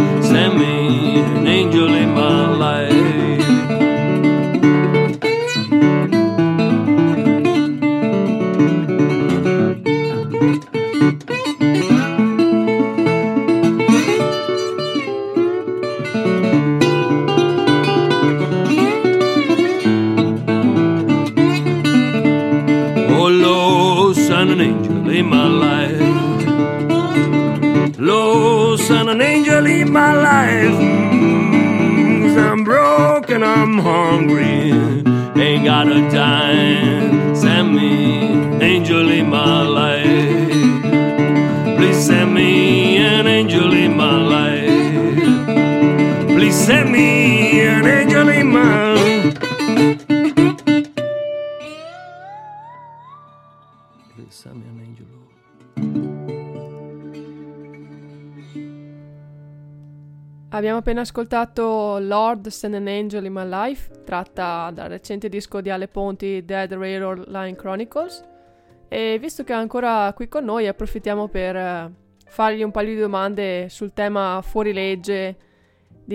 Send 46.68 46.90
me 46.90 47.66
an 47.66 47.86
angel 47.86 48.26
Please 54.14 54.28
send. 54.28 54.62
Abbiamo 60.50 60.76
appena 60.76 61.00
ascoltato 61.00 61.96
Lord 62.00 62.48
Send 62.48 62.74
an 62.74 62.86
Angel 62.86 63.24
in 63.24 63.32
My 63.32 63.48
Life, 63.48 64.02
tratta 64.04 64.70
dal 64.70 64.90
recente 64.90 65.30
disco 65.30 65.62
di 65.62 65.70
Ale 65.70 65.88
Ponti 65.88 66.44
Dead 66.44 66.70
Railroad 66.70 67.28
Line 67.28 67.56
Chronicles. 67.56 68.22
E 68.88 69.18
visto 69.18 69.42
che 69.42 69.54
è 69.54 69.56
ancora 69.56 70.12
qui 70.14 70.28
con 70.28 70.44
noi, 70.44 70.66
approfittiamo 70.66 71.28
per 71.28 71.56
eh, 71.56 71.90
fargli 72.26 72.62
un 72.62 72.70
paio 72.70 72.88
di 72.94 73.00
domande 73.00 73.70
sul 73.70 73.94
tema 73.94 74.42
fuorilegge 74.42 75.46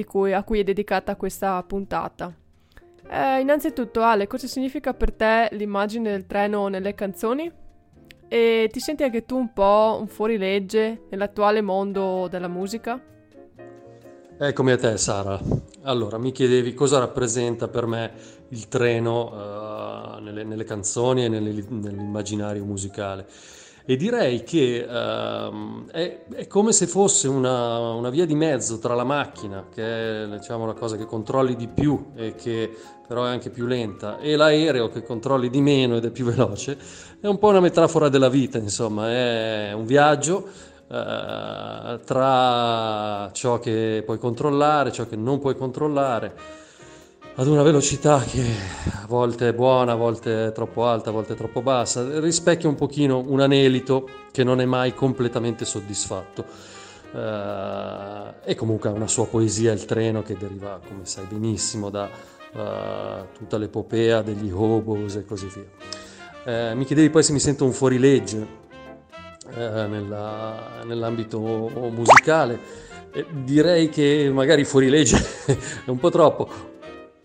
cui- 0.04 0.34
a 0.34 0.44
cui 0.44 0.60
è 0.60 0.64
dedicata 0.64 1.16
questa 1.16 1.62
puntata. 1.64 2.34
Eh, 3.08 3.40
innanzitutto, 3.40 4.02
Ale, 4.02 4.28
cosa 4.28 4.48
significa 4.48 4.94
per 4.94 5.14
te 5.14 5.50
l'immagine 5.52 6.10
del 6.10 6.26
treno 6.26 6.68
nelle 6.68 6.96
canzoni? 6.96 7.52
E 8.28 8.70
ti 8.72 8.80
senti 8.80 9.04
anche 9.04 9.26
tu 9.26 9.38
un 9.38 9.54
po' 9.54 9.98
un 10.00 10.08
fuorilegge 10.08 11.04
nell'attuale 11.10 11.62
mondo 11.62 12.28
della 12.30 12.48
musica? 12.48 13.00
Eccomi 14.40 14.72
a 14.72 14.78
te, 14.78 14.98
Sara. 14.98 15.40
Allora, 15.84 16.18
mi 16.18 16.32
chiedevi 16.32 16.74
cosa 16.74 16.98
rappresenta 16.98 17.68
per 17.68 17.86
me 17.86 18.12
il 18.50 18.68
treno 18.68 19.32
eh, 20.18 20.22
nelle, 20.22 20.44
nelle 20.44 20.64
canzoni 20.64 21.26
e 21.26 21.28
nelle- 21.30 21.66
nell'immaginario 21.70 22.66
musicale. 22.66 23.28
E 23.86 23.98
direi 23.98 24.44
che 24.44 24.88
ehm, 24.90 25.90
è, 25.92 26.24
è 26.34 26.48
come 26.48 26.72
se 26.72 26.88
fosse 26.88 27.28
una, 27.28 27.80
una 27.90 28.10
via 28.10 28.26
di 28.26 28.34
mezzo 28.34 28.80
tra 28.80 28.96
la 28.96 29.04
macchina, 29.04 29.66
che 29.74 30.24
è 30.24 30.28
diciamo, 30.28 30.66
la 30.66 30.74
cosa 30.74 30.96
che 30.96 31.06
controlli 31.06 31.58
di 31.58 31.68
più 31.68 32.12
e 32.16 32.34
che 32.36 32.74
però 33.06 33.26
è 33.26 33.30
anche 33.30 33.50
più 33.50 33.66
lenta, 33.66 34.20
e 34.20 34.38
l'aereo 34.38 34.88
che 34.88 35.04
controlli 35.04 35.50
di 35.50 35.60
meno 35.60 35.98
ed 35.98 36.06
è 36.06 36.12
più 36.12 36.24
veloce. 36.32 36.78
È 37.20 37.28
un 37.28 37.38
po' 37.38 37.50
una 37.50 37.60
metafora 37.60 38.08
della 38.08 38.30
vita, 38.30 38.58
insomma, 38.58 39.10
è 39.10 39.74
un 39.74 39.86
viaggio 39.86 40.48
eh, 40.88 42.00
tra 42.06 43.30
ciò 43.34 43.60
che 43.60 44.02
puoi 44.06 44.18
controllare, 44.18 44.94
ciò 44.94 45.06
che 45.08 45.18
non 45.18 45.40
puoi 45.40 45.58
controllare, 45.58 46.34
ad 47.36 47.48
una 47.48 47.64
velocità 47.64 48.20
che 48.20 48.46
a 49.02 49.06
volte 49.08 49.50
è 49.50 49.54
buona, 49.54 49.94
a 49.94 49.96
volte 49.96 50.48
è 50.48 50.52
troppo 50.52 50.86
alta, 50.86 51.10
a 51.10 51.14
volte 51.14 51.34
è 51.34 51.36
troppo 51.36 51.64
bassa, 51.64 52.20
rispecchia 52.20 52.70
un 52.70 52.76
pochino 52.76 53.24
un 53.26 53.40
anelito 53.40 54.08
che 54.32 54.44
non 54.44 54.62
è 54.62 54.66
mai 54.66 54.94
completamente 54.94 55.66
soddisfatto. 55.66 56.46
Eh, 57.12 58.52
e 58.52 58.56
comunque 58.56 58.90
ha 58.90 58.92
una 58.92 59.08
sua 59.08 59.26
poesia, 59.26 59.72
il 59.72 59.86
treno, 59.86 60.22
che 60.22 60.38
deriva, 60.38 60.80
come 60.88 61.06
sai 61.06 61.26
benissimo, 61.28 61.90
da 61.90 62.08
eh, 62.08 63.28
tutta 63.36 63.58
l'epopea 63.58 64.22
degli 64.22 64.52
hobos 64.52 65.16
e 65.16 65.26
così 65.26 65.48
via. 65.48 65.66
Eh, 66.46 66.76
mi 66.76 66.86
chiedevi 66.86 67.10
poi 67.10 67.24
se 67.24 67.34
mi 67.34 67.40
sento 67.40 67.66
un 67.66 67.72
fuorilegge 67.72 68.62
nella- 69.56 70.82
nell'ambito 70.84 71.40
musicale. 71.40 72.60
Direi 73.44 73.90
che 73.90 74.30
magari 74.32 74.64
fuorilegge 74.64 75.18
è 75.86 75.90
un 75.90 76.00
po' 76.00 76.10
troppo. 76.10 76.73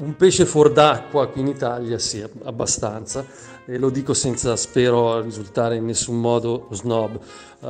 Un 0.00 0.14
pesce 0.14 0.46
fuor 0.46 0.70
d'acqua 0.70 1.26
qui 1.26 1.40
in 1.40 1.48
Italia, 1.48 1.98
sì, 1.98 2.24
abbastanza, 2.44 3.26
e 3.66 3.78
lo 3.78 3.90
dico 3.90 4.14
senza, 4.14 4.54
spero, 4.54 5.20
risultare 5.20 5.74
in 5.74 5.86
nessun 5.86 6.20
modo 6.20 6.68
snob, 6.70 7.18
uh, 7.58 7.66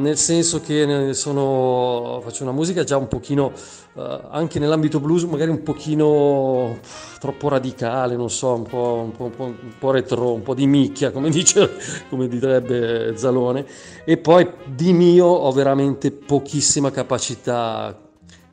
nel 0.00 0.16
senso 0.16 0.62
che 0.62 1.12
sono, 1.12 2.20
faccio 2.24 2.42
una 2.42 2.52
musica 2.52 2.84
già 2.84 2.96
un 2.96 3.06
pochino, 3.06 3.52
uh, 3.92 4.00
anche 4.30 4.58
nell'ambito 4.58 4.98
blues, 4.98 5.24
magari 5.24 5.50
un 5.50 5.62
pochino 5.62 6.78
troppo 7.18 7.48
radicale, 7.48 8.16
non 8.16 8.30
so, 8.30 8.54
un 8.54 8.62
po', 8.62 9.02
un, 9.04 9.12
po', 9.12 9.24
un, 9.24 9.36
po', 9.36 9.44
un 9.44 9.74
po', 9.78 9.90
retro, 9.90 10.32
un 10.32 10.42
po' 10.42 10.54
di 10.54 10.66
micchia, 10.66 11.10
come, 11.10 11.28
dice, 11.30 11.70
come 12.08 12.28
direbbe 12.28 13.14
Zalone, 13.14 13.66
e 14.06 14.16
poi 14.16 14.50
di 14.64 14.94
mio 14.94 15.26
ho 15.26 15.52
veramente 15.52 16.10
pochissima 16.12 16.90
capacità 16.90 18.08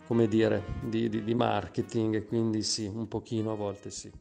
come 0.07 0.27
dire, 0.27 0.63
di, 0.81 1.09
di, 1.09 1.23
di 1.23 1.33
marketing, 1.35 2.25
quindi 2.25 2.63
sì, 2.63 2.85
un 2.87 3.07
pochino 3.07 3.51
a 3.51 3.55
volte 3.55 3.91
sì. 3.91 4.11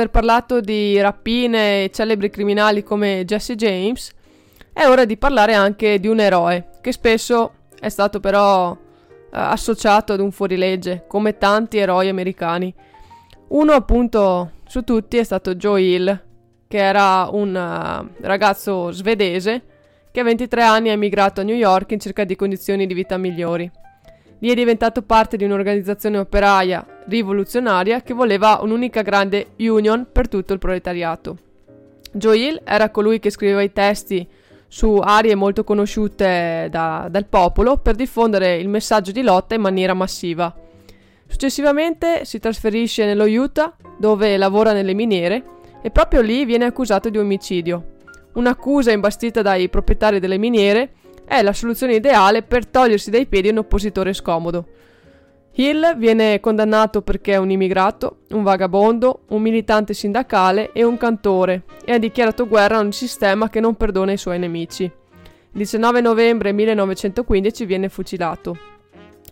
Aver 0.00 0.10
parlato 0.10 0.60
di 0.60 0.98
rapine 1.00 1.84
e 1.84 1.90
celebri 1.90 2.30
criminali 2.30 2.82
come 2.82 3.24
Jesse 3.24 3.54
James, 3.54 4.10
è 4.72 4.86
ora 4.86 5.04
di 5.04 5.16
parlare 5.16 5.52
anche 5.52 6.00
di 6.00 6.08
un 6.08 6.20
eroe, 6.20 6.68
che 6.80 6.92
spesso 6.92 7.52
è 7.78 7.88
stato 7.88 8.18
però 8.18 8.72
eh, 8.72 8.78
associato 9.30 10.12
ad 10.12 10.20
un 10.20 10.32
fuorilegge, 10.32 11.04
come 11.06 11.36
tanti 11.36 11.78
eroi 11.78 12.08
americani. 12.08 12.74
Uno 13.48 13.72
appunto 13.72 14.52
su 14.66 14.82
tutti 14.82 15.18
è 15.18 15.24
stato 15.24 15.54
Joe 15.54 15.82
Hill, 15.82 16.24
che 16.66 16.78
era 16.78 17.28
un 17.30 17.48
uh, 17.48 18.24
ragazzo 18.24 18.92
svedese 18.92 19.62
che 20.12 20.20
a 20.20 20.24
23 20.24 20.62
anni 20.62 20.88
ha 20.88 20.92
emigrato 20.92 21.40
a 21.40 21.44
New 21.44 21.56
York 21.56 21.90
in 21.90 21.98
cerca 21.98 22.24
di 22.24 22.36
condizioni 22.36 22.86
di 22.86 22.94
vita 22.94 23.16
migliori. 23.16 23.68
Lì 24.40 24.50
è 24.50 24.54
diventato 24.54 25.02
parte 25.02 25.36
di 25.36 25.44
un'organizzazione 25.44 26.18
operaia 26.18 26.84
rivoluzionaria 27.06 28.00
che 28.00 28.14
voleva 28.14 28.60
un'unica 28.62 29.02
grande 29.02 29.48
union 29.58 30.06
per 30.10 30.28
tutto 30.28 30.52
il 30.54 30.58
proletariato. 30.58 31.36
Joe 32.12 32.36
Hill 32.36 32.60
era 32.64 32.90
colui 32.90 33.18
che 33.18 33.30
scriveva 33.30 33.62
i 33.62 33.72
testi 33.72 34.26
su 34.66 34.96
aree 34.96 35.34
molto 35.34 35.62
conosciute 35.62 36.68
da- 36.70 37.08
dal 37.10 37.26
popolo 37.26 37.76
per 37.76 37.94
diffondere 37.96 38.56
il 38.56 38.68
messaggio 38.68 39.12
di 39.12 39.22
lotta 39.22 39.54
in 39.54 39.60
maniera 39.60 39.94
massiva. 39.94 40.54
Successivamente 41.26 42.24
si 42.24 42.38
trasferisce 42.38 43.04
nello 43.04 43.24
Utah, 43.24 43.76
dove 43.98 44.36
lavora 44.36 44.72
nelle 44.72 44.94
miniere, 44.94 45.44
e 45.82 45.90
proprio 45.90 46.22
lì 46.22 46.44
viene 46.44 46.64
accusato 46.64 47.10
di 47.10 47.18
omicidio. 47.18 47.96
Un'accusa 48.34 48.90
imbastita 48.90 49.42
dai 49.42 49.68
proprietari 49.68 50.18
delle 50.18 50.38
miniere 50.38 50.92
è 51.30 51.42
la 51.42 51.52
soluzione 51.52 51.94
ideale 51.94 52.42
per 52.42 52.66
togliersi 52.66 53.08
dai 53.08 53.24
piedi 53.24 53.50
un 53.50 53.58
oppositore 53.58 54.12
scomodo. 54.12 54.66
Hill 55.52 55.96
viene 55.96 56.40
condannato 56.40 57.02
perché 57.02 57.34
è 57.34 57.36
un 57.36 57.50
immigrato, 57.50 58.22
un 58.30 58.42
vagabondo, 58.42 59.20
un 59.28 59.40
militante 59.40 59.94
sindacale 59.94 60.72
e 60.72 60.82
un 60.82 60.96
cantore 60.96 61.62
e 61.84 61.92
ha 61.92 61.98
dichiarato 61.98 62.48
guerra 62.48 62.78
a 62.78 62.80
un 62.80 62.90
sistema 62.90 63.48
che 63.48 63.60
non 63.60 63.76
perdona 63.76 64.10
i 64.10 64.16
suoi 64.16 64.40
nemici. 64.40 64.82
Il 64.82 64.90
19 65.52 66.00
novembre 66.00 66.50
1915 66.50 67.64
viene 67.64 67.88
fucilato. 67.88 68.58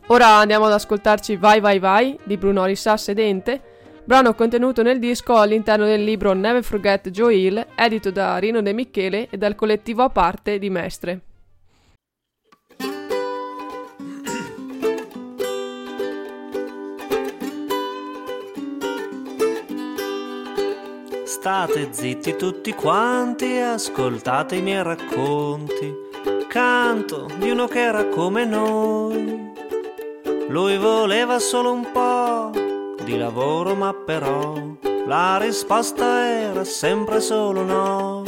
Ora 0.07 0.37
andiamo 0.37 0.67
ad 0.67 0.73
ascoltarci 0.75 1.35
Vai 1.35 1.59
Vai 1.59 1.81
Vai 1.81 2.17
di 2.23 2.37
Bruno 2.37 2.65
Risas 2.65 3.09
e 3.09 3.15
Dente, 3.15 3.61
brano 4.05 4.35
contenuto 4.35 4.85
nel 4.85 5.01
disco 5.01 5.37
all'interno 5.37 5.85
del 5.85 6.05
libro 6.05 6.33
Never 6.33 6.63
Forget 6.63 7.11
Joe 7.11 7.35
Hill, 7.35 7.67
edito 7.75 8.13
da 8.13 8.37
Rino 8.37 8.63
De 8.63 8.73
Michele 8.73 9.27
e 9.31 9.37
dal 9.37 9.57
collettivo 9.57 10.05
a 10.05 10.11
parte 10.11 10.61
di 10.61 10.71
Mestre. 10.71 11.23
State 21.49 21.89
zitti 21.93 22.37
tutti 22.37 22.75
quanti 22.75 23.55
e 23.55 23.63
ascoltate 23.63 24.57
i 24.57 24.61
miei 24.61 24.83
racconti. 24.83 25.95
Canto 26.47 27.27
di 27.39 27.49
uno 27.49 27.67
che 27.67 27.81
era 27.81 28.05
come 28.09 28.45
noi. 28.45 29.51
Lui 30.49 30.77
voleva 30.77 31.39
solo 31.39 31.73
un 31.73 31.91
po' 31.91 32.51
di 33.03 33.17
lavoro, 33.17 33.75
ma 33.75 33.95
però 33.95 34.63
la 35.07 35.39
risposta 35.39 36.23
era 36.23 36.65
sempre 36.65 37.19
solo 37.19 37.63
no. 37.63 38.23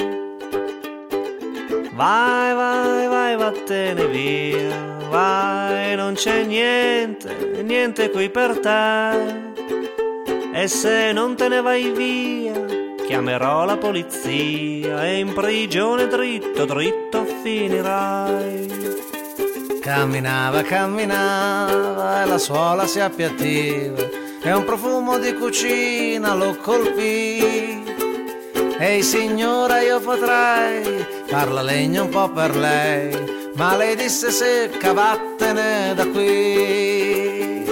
Vai, 1.93 2.55
vai, 2.55 3.07
vai, 3.07 3.37
vattene 3.37 4.07
via. 4.07 4.97
Vai, 5.11 5.95
non 5.95 6.15
c'è 6.15 6.45
niente, 6.45 7.61
niente 7.63 8.09
qui 8.09 8.31
per 8.31 8.59
te. 8.61 9.49
E 10.55 10.69
se 10.69 11.13
non 11.13 11.37
te 11.37 11.49
ne 11.49 11.61
vai 11.61 11.91
via, 11.91 12.80
chiamerò 13.11 13.65
la 13.65 13.77
polizia 13.77 15.05
e 15.05 15.19
in 15.19 15.33
prigione 15.33 16.07
dritto, 16.07 16.65
dritto 16.65 17.25
finirai. 17.43 18.69
Camminava, 19.81 20.63
camminava 20.63 22.23
e 22.23 22.27
la 22.27 22.39
suola 22.39 22.87
si 22.87 23.01
appiattiva 23.01 24.09
e 24.41 24.53
un 24.53 24.65
profumo 24.65 25.19
di 25.19 25.35
cucina 25.35 26.35
lo 26.35 26.55
colpì. 26.63 27.83
Ehi 28.79 29.03
signora 29.03 29.81
io 29.81 29.99
potrei 29.99 31.05
far 31.27 31.51
la 31.51 31.63
legna 31.63 32.03
un 32.03 32.11
po' 32.11 32.31
per 32.31 32.55
lei, 32.55 33.51
ma 33.57 33.75
lei 33.77 33.97
disse 33.97 34.31
secca 34.31 34.93
vattene 34.93 35.95
da 35.97 36.07
qui. 36.07 37.65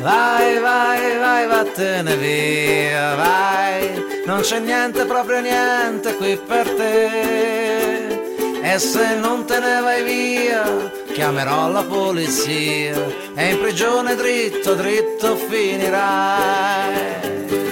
Vai, 0.00 0.58
vai, 0.58 1.18
vai, 1.18 1.46
vattene 1.46 2.16
via, 2.16 3.14
vai, 3.14 4.03
non 4.26 4.40
c'è 4.40 4.58
niente, 4.58 5.04
proprio 5.04 5.40
niente 5.40 6.16
qui 6.16 6.38
per 6.46 6.68
te. 6.70 8.22
E 8.62 8.78
se 8.78 9.14
non 9.16 9.44
te 9.44 9.58
ne 9.58 9.80
vai 9.80 10.02
via, 10.02 10.90
chiamerò 11.12 11.68
la 11.70 11.82
polizia 11.82 12.96
e 13.34 13.50
in 13.50 13.60
prigione 13.60 14.14
dritto, 14.14 14.74
dritto 14.74 15.36
finirai. 15.36 17.22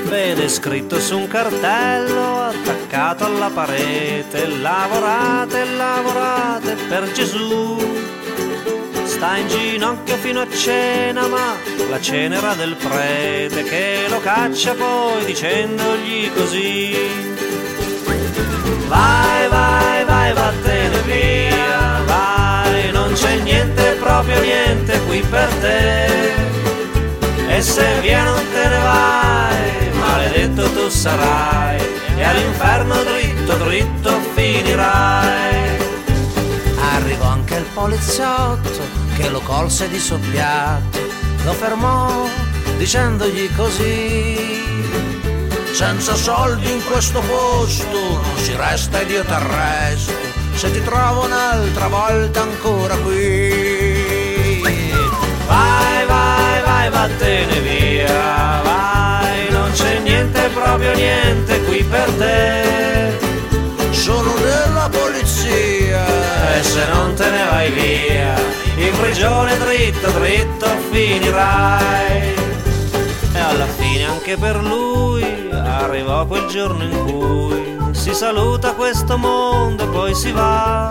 Vede 0.05 0.49
scritto 0.49 1.01
su 1.01 1.17
un 1.17 1.27
cartello 1.27 2.43
attaccato 2.43 3.25
alla 3.25 3.49
parete, 3.49 4.47
lavorate, 4.47 5.65
lavorate 5.65 6.75
per 6.89 7.11
Gesù. 7.13 8.21
Sta 9.23 9.37
in 9.37 9.47
ginocchio 9.47 10.17
fino 10.17 10.41
a 10.41 10.49
cena, 10.51 11.29
ma 11.29 11.57
la 11.89 12.01
cenera 12.01 12.55
del 12.55 12.75
prete 12.75 13.63
che 13.63 14.07
lo 14.09 14.19
caccia 14.19 14.75
poi 14.75 15.25
dicendogli 15.25 16.29
così. 16.35 16.97
Vai, 18.89 19.49
vai, 19.49 20.05
vai, 20.05 20.33
vattene 20.33 21.03
via, 21.03 22.03
vai, 22.05 22.91
non 22.91 23.13
c'è 23.13 23.37
niente, 23.37 23.97
proprio 24.01 24.41
niente 24.41 25.01
qui 25.07 25.21
per 25.21 25.49
te. 25.61 26.35
E 27.47 27.63
se 27.63 28.01
via 28.01 28.25
non 28.25 28.45
te 28.53 28.69
ne 28.69 28.79
vai, 28.79 29.91
maledetto 30.01 30.69
tu 30.73 30.89
sarai, 30.89 31.79
e 32.17 32.25
all'inferno 32.25 32.97
dritto, 33.05 33.55
dritto 33.55 34.21
finirai. 34.35 35.72
Il 37.63 37.69
poliziotto 37.75 38.81
che 39.15 39.29
lo 39.29 39.41
colse 39.41 39.89
di 39.89 40.01
soppiatto, 40.01 40.99
lo 41.45 41.53
fermò 41.53 42.27
dicendogli 42.77 43.49
così. 43.55 44.61
Senza 45.71 46.17
soldi 46.17 46.73
in 46.73 46.85
questo 46.85 47.21
posto 47.21 47.99
non 47.99 48.37
si 48.39 48.57
resta 48.57 49.01
ed 49.01 49.11
io 49.11 49.23
t'arresto 49.23 50.13
se 50.57 50.73
ti 50.73 50.83
trovo 50.83 51.25
un'altra 51.25 51.87
volta 51.87 52.43
ancora 52.43 52.97
qui. 52.97 54.61
Vai, 55.47 56.05
vai, 56.07 56.63
vai, 56.65 56.91
vattene 56.91 57.61
via, 57.61 58.61
vai, 58.65 59.51
non 59.51 59.71
c'è 59.71 60.01
niente, 60.01 60.51
proprio 60.53 60.93
niente 60.95 61.63
qui 61.63 61.85
per 61.85 62.11
te. 62.19 63.21
Sono 63.91 64.35
della 64.35 64.89
polizia 64.91 65.22
Se 66.63 66.87
non 66.87 67.15
te 67.15 67.29
ne 67.29 67.45
vai 67.51 67.71
via, 67.71 68.35
in 68.77 68.97
prigione 68.99 69.59
dritto, 69.59 70.11
dritto 70.13 70.67
finirai. 70.91 72.35
E 73.35 73.39
alla 73.39 73.67
fine 73.67 74.05
anche 74.05 74.37
per 74.37 74.63
lui 74.63 75.51
arrivò 75.53 76.25
quel 76.27 76.47
giorno 76.47 76.83
in 76.85 77.05
cui 77.05 77.95
si 77.95 78.15
saluta 78.15 78.73
questo 78.73 79.19
mondo 79.19 79.85
e 79.85 79.87
poi 79.89 80.15
si 80.15 80.33
va. 80.33 80.91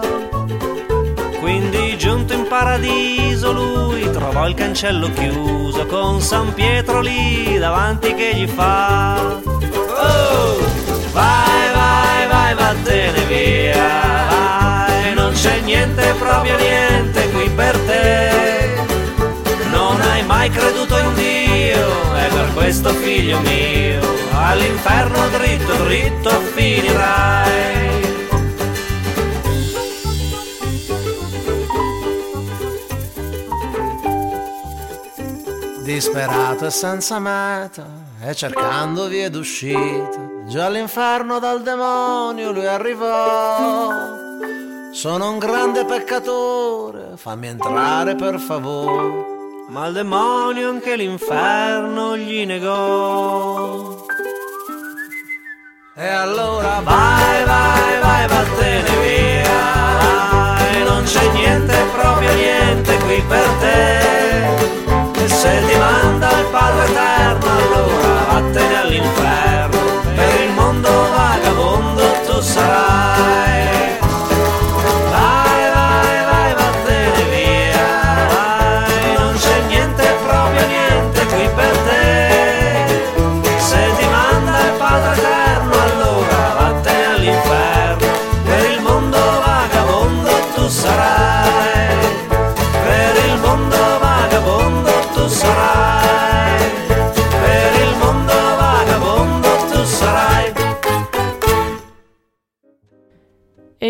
Quindi 1.40 1.98
giunto 1.98 2.34
in 2.34 2.48
paradiso 2.48 3.52
lui 3.52 4.10
trovò 4.12 4.48
il 4.48 4.54
cancello 4.54 5.12
chiuso 5.12 5.86
con 5.88 6.22
San 6.22 6.54
Pietro 6.54 7.02
lì 7.02 7.58
davanti 7.58 8.14
che 8.14 8.36
gli 8.36 8.48
fa. 8.48 9.20
Oh, 9.20 10.58
vai, 11.12 11.72
vai, 11.74 12.28
vai, 12.28 12.54
vattene 12.54 13.26
via, 13.26 14.31
c'è 15.42 15.60
niente, 15.62 16.14
proprio 16.20 16.56
niente 16.56 17.28
qui 17.32 17.50
per 17.50 17.76
te. 17.80 18.30
Non 19.72 20.00
hai 20.00 20.24
mai 20.24 20.50
creduto 20.52 20.96
in 21.00 21.14
Dio 21.16 22.16
e 22.16 22.28
per 22.28 22.54
questo 22.54 22.90
figlio 22.90 23.40
mio 23.40 24.00
all'inferno 24.34 25.30
dritto, 25.30 25.74
dritto 25.86 26.30
finirai. 26.54 27.90
Disperato 35.84 36.68
e 36.68 36.70
senza 36.70 37.18
meta 37.18 37.88
e 38.24 38.36
cercando 38.36 39.08
vie 39.08 39.32
d'uscita, 39.32 40.30
già 40.46 40.68
all'inferno 40.68 41.40
dal 41.40 41.64
demonio 41.64 42.52
lui 42.52 42.68
arrivò. 42.68 44.21
Sono 44.94 45.32
un 45.32 45.40
grande 45.40 45.86
peccatore, 45.86 47.14
fammi 47.16 47.48
entrare 47.48 48.16
per 48.16 48.38
favore. 48.40 49.66
Ma 49.70 49.88
il 49.88 49.94
demonio 49.94 50.70
anche 50.70 50.98
l'inferno 50.98 52.18
gli 52.18 52.46
negò. 52.46 54.06
E 55.96 56.08
allora 56.08 56.82
Vai, 56.84 57.44
vai, 57.46 58.00
vai, 58.02 58.28
vattene 58.28 58.90
via, 59.00 59.50
vai, 60.02 60.84
non 60.84 61.04
c'è 61.04 61.32
niente, 61.32 61.74
proprio 61.96 62.34
niente 62.34 62.98
qui 62.98 63.24
per 63.28 63.48
te. 63.60 65.24
E 65.24 65.28
se 65.30 65.64
ti 65.68 65.78
manda 65.78 66.30
il 66.38 66.46
Padre 66.52 66.86
Eterno, 66.86 67.50
allora 67.50 68.11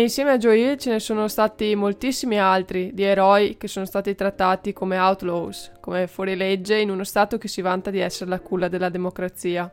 insieme 0.02 0.30
a 0.32 0.38
Joe 0.38 0.56
Hill 0.56 0.76
ce 0.76 0.90
ne 0.90 1.00
sono 1.00 1.28
stati 1.28 1.74
moltissimi 1.74 2.38
altri 2.38 2.90
di 2.92 3.02
eroi 3.02 3.56
che 3.56 3.68
sono 3.68 3.84
stati 3.84 4.14
trattati 4.14 4.72
come 4.72 4.98
outlaws, 4.98 5.72
come 5.80 6.06
fuorilegge 6.06 6.76
in 6.76 6.90
uno 6.90 7.04
stato 7.04 7.38
che 7.38 7.48
si 7.48 7.62
vanta 7.62 7.90
di 7.90 7.98
essere 7.98 8.30
la 8.30 8.40
culla 8.40 8.68
della 8.68 8.88
democrazia. 8.88 9.72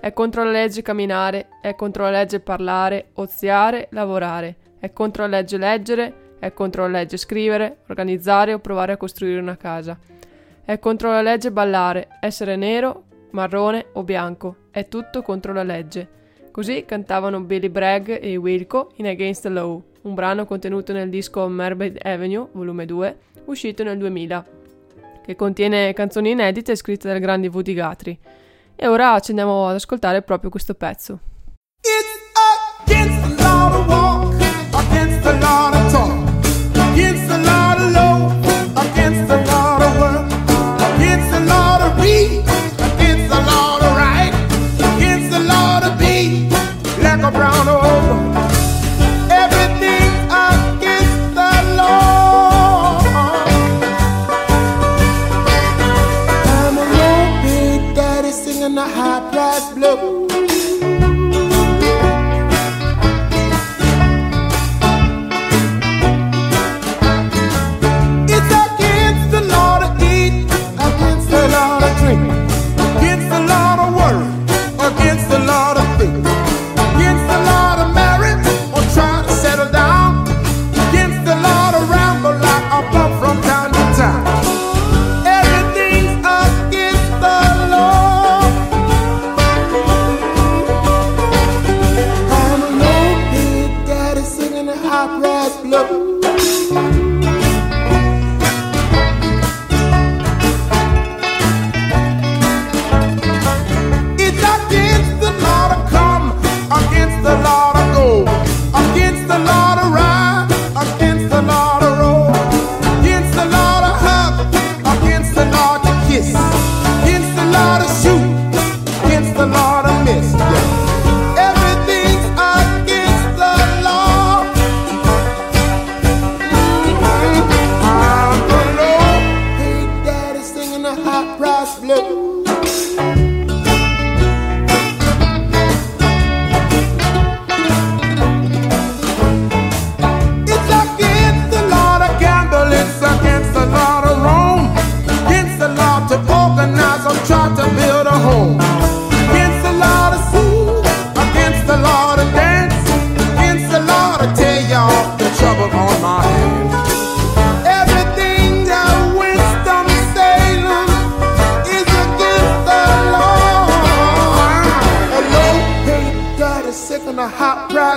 È 0.00 0.12
contro 0.12 0.44
la 0.44 0.50
legge 0.50 0.82
camminare, 0.82 1.48
è 1.60 1.74
contro 1.74 2.04
la 2.04 2.10
legge 2.10 2.40
parlare, 2.40 3.10
oziare, 3.14 3.88
lavorare, 3.92 4.56
è 4.78 4.92
contro 4.92 5.22
la 5.24 5.38
legge 5.38 5.56
leggere, 5.56 6.14
è 6.38 6.52
contro 6.52 6.82
la 6.82 6.98
legge 6.98 7.16
scrivere, 7.16 7.78
organizzare 7.88 8.52
o 8.52 8.60
provare 8.60 8.92
a 8.92 8.96
costruire 8.96 9.40
una 9.40 9.56
casa. 9.56 9.98
È 10.64 10.78
contro 10.78 11.10
la 11.10 11.22
legge 11.22 11.50
ballare, 11.50 12.08
essere 12.20 12.56
nero, 12.56 13.04
marrone 13.30 13.86
o 13.94 14.04
bianco, 14.04 14.56
è 14.70 14.86
tutto 14.86 15.22
contro 15.22 15.52
la 15.52 15.62
legge. 15.62 16.17
Così 16.58 16.84
cantavano 16.84 17.40
Billy 17.40 17.68
Bragg 17.68 18.08
e 18.08 18.36
Wilco 18.36 18.90
in 18.96 19.06
Against 19.06 19.42
the 19.42 19.48
Law, 19.48 19.80
un 20.02 20.14
brano 20.14 20.44
contenuto 20.44 20.92
nel 20.92 21.08
disco 21.08 21.46
Mermaid 21.46 22.00
Avenue, 22.02 22.48
volume 22.50 22.84
2, 22.84 23.18
uscito 23.44 23.84
nel 23.84 23.96
2000, 23.96 24.44
che 25.24 25.36
contiene 25.36 25.92
canzoni 25.92 26.30
inedite 26.30 26.74
scritte 26.74 27.06
dal 27.06 27.20
grande 27.20 27.46
Woody 27.46 27.74
Guthrie. 27.74 28.18
E 28.74 28.88
ora 28.88 29.20
ci 29.20 29.30
andiamo 29.30 29.68
ad 29.68 29.76
ascoltare 29.76 30.22
proprio 30.22 30.50
questo 30.50 30.74
pezzo. 30.74 31.20
It's 31.80 32.27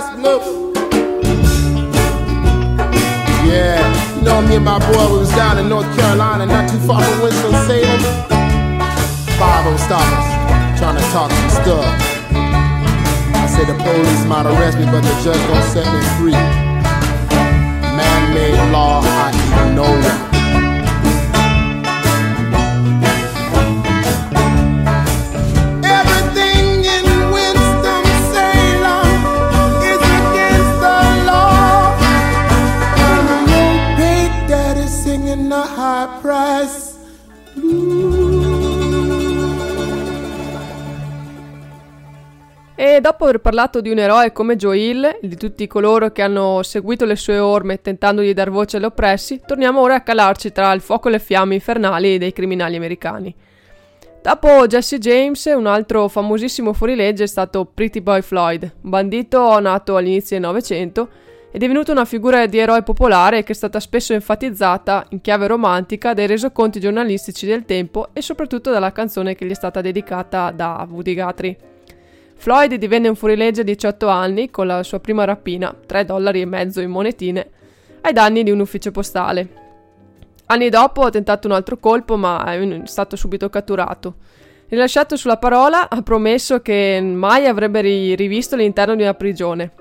hot 0.02 0.20
price. 0.22 0.62
Yeah, 3.46 4.16
you 4.16 4.22
know 4.24 4.42
me 4.42 4.56
and 4.56 4.66
my 4.66 4.80
boy 4.80 5.14
we 5.14 5.20
was 5.20 5.30
down 5.32 5.58
in 5.58 5.70
North 5.70 5.90
Carolina, 5.98 6.46
not 6.46 6.70
too 6.70 6.80
far 6.80 7.02
from 7.04 7.22
Winston 7.22 7.52
Salem. 7.68 8.02
Five 9.38 9.80
stopped 9.80 10.14
us, 10.18 10.80
trying 10.80 10.98
to 10.98 11.04
talk 11.12 11.32
some 11.32 11.50
stuff. 11.64 11.86
I 12.34 13.48
said 13.48 13.68
the 13.68 13.76
police 13.84 14.26
might 14.26 14.46
arrest 14.46 14.78
me, 14.78 14.86
but 14.86 15.02
the 15.02 15.14
judge 15.24 15.42
gonna 15.48 15.64
set 15.64 15.86
me 15.86 16.02
free. 16.18 16.42
Man-made 17.98 18.72
law, 18.72 19.02
I 19.04 19.32
keep 19.32 19.76
no 19.76 20.31
dopo 43.02 43.26
aver 43.26 43.40
parlato 43.40 43.82
di 43.82 43.90
un 43.90 43.98
eroe 43.98 44.32
come 44.32 44.56
Joe 44.56 45.20
e 45.20 45.28
di 45.28 45.36
tutti 45.36 45.68
coloro 45.68 46.12
che 46.12 46.22
hanno 46.22 46.64
seguito 46.64 47.04
le 47.04 47.16
sue 47.16 47.38
orme 47.38 47.82
tentando 47.82 48.22
di 48.22 48.34
dar 48.34 48.50
voce 48.50 48.78
agli 48.78 48.86
oppressi, 48.86 49.42
torniamo 49.46 49.82
ora 49.82 49.96
a 49.96 50.02
calarci 50.02 50.52
tra 50.52 50.72
il 50.72 50.80
fuoco 50.80 51.10
e 51.10 51.12
le 51.12 51.20
fiamme 51.20 51.56
infernali 51.56 52.18
dei 52.18 52.32
criminali 52.32 52.78
americani. 52.78 53.36
Dopo 54.22 54.68
Jesse 54.68 55.00
James, 55.00 55.44
un 55.46 55.66
altro 55.66 56.08
famosissimo 56.08 56.74
fuorilegge 56.74 57.24
è 57.24 57.28
stato 57.28 57.66
Pretty 57.66 58.02
Boy 58.02 58.22
Floyd, 58.22 58.72
un 58.82 58.90
bandito 58.90 59.60
nato 59.60 59.98
all'inizio 59.98 60.38
del 60.38 60.46
Novecento 60.46 61.10
e 61.52 61.58
divenuto 61.58 61.92
una 61.92 62.06
figura 62.06 62.46
di 62.46 62.60
eroe 62.60 62.84
popolare 62.84 63.44
che 63.44 63.52
è 63.52 63.56
stata 63.56 63.80
spesso 63.80 64.14
enfatizzata 64.14 65.08
in 65.10 65.22
chiave 65.22 65.48
romantica 65.48 66.14
dai 66.14 66.28
resoconti 66.28 66.80
giornalistici 66.80 67.46
del 67.46 67.66
tempo 67.66 68.10
e 68.14 68.22
soprattutto 68.22 68.70
dalla 68.70 68.92
canzone 68.92 69.36
che 69.36 69.46
gli 69.46 69.52
è 69.52 69.56
stata 69.56 69.82
dedicata 69.82 70.52
da 70.52 70.88
Woody 70.90 71.16
Guthrie. 71.16 71.71
Floyd 72.42 72.74
divenne 72.74 73.08
un 73.08 73.14
fuorilegge 73.14 73.62
a 73.62 73.64
18 73.64 74.08
anni 74.08 74.50
con 74.50 74.66
la 74.66 74.82
sua 74.82 75.00
prima 75.00 75.26
rapina, 75.26 75.76
3 75.86 76.06
dollari 76.06 76.42
e 76.42 76.46
mezzo 76.46 76.82
in 76.82 76.90
monetine, 76.90 77.48
ai 78.02 78.14
danni 78.14 78.42
di 78.42 78.50
un 78.50 78.60
ufficio 78.60 78.90
postale. 78.90 79.48
Anni 80.48 80.70
dopo 80.70 81.04
ha 81.04 81.12
tentato 81.12 81.48
un 81.48 81.54
altro 81.54 81.78
colpo 81.78 82.18
ma 82.18 82.44
è 82.46 82.82
stato 82.86 83.16
subito 83.16 83.48
catturato. 83.50 84.16
Rilasciato 84.70 85.18
sulla 85.18 85.38
parola, 85.38 85.88
ha 85.88 86.02
promesso 86.02 86.62
che 86.62 87.00
mai 87.00 87.46
avrebbe 87.46 87.82
ri- 87.82 88.16
rivisto 88.16 88.56
l'interno 88.56 88.96
di 88.96 89.04
una 89.04 89.14
prigione. 89.14 89.74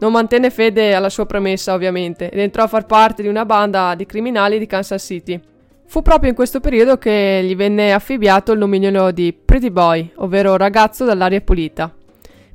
Non 0.00 0.10
mantenne 0.10 0.50
fede 0.50 0.94
alla 0.94 1.10
sua 1.10 1.26
promessa, 1.26 1.74
ovviamente, 1.74 2.28
ed 2.28 2.40
entrò 2.40 2.64
a 2.64 2.66
far 2.66 2.86
parte 2.86 3.22
di 3.22 3.28
una 3.28 3.44
banda 3.44 3.94
di 3.94 4.04
criminali 4.04 4.58
di 4.58 4.66
Kansas 4.66 5.04
City. 5.04 5.40
Fu 5.86 6.02
proprio 6.02 6.30
in 6.30 6.34
questo 6.34 6.58
periodo 6.58 6.98
che 6.98 7.40
gli 7.44 7.54
venne 7.54 7.92
affibbiato 7.92 8.50
il 8.50 8.58
nomignolo 8.58 9.12
di 9.12 9.32
Pretty 9.32 9.70
Boy, 9.70 10.10
ovvero 10.16 10.56
ragazzo 10.56 11.04
dall'aria 11.04 11.40
pulita. 11.40 11.94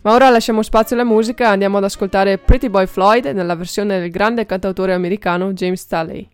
Ma 0.06 0.14
ora 0.14 0.30
lasciamo 0.30 0.62
spazio 0.62 0.96
alla 0.96 1.04
musica 1.04 1.46
e 1.46 1.48
andiamo 1.48 1.78
ad 1.78 1.84
ascoltare 1.84 2.38
Pretty 2.38 2.70
Boy 2.70 2.86
Floyd 2.86 3.26
nella 3.26 3.56
versione 3.56 4.00
del 4.00 4.12
grande 4.12 4.46
cantautore 4.46 4.94
americano 4.94 5.52
James 5.52 5.82
Staley. 5.82 6.30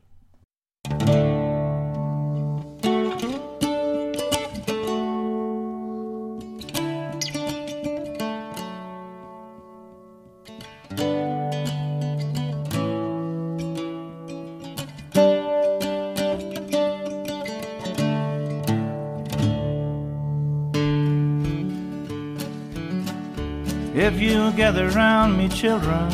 Children, 25.54 26.10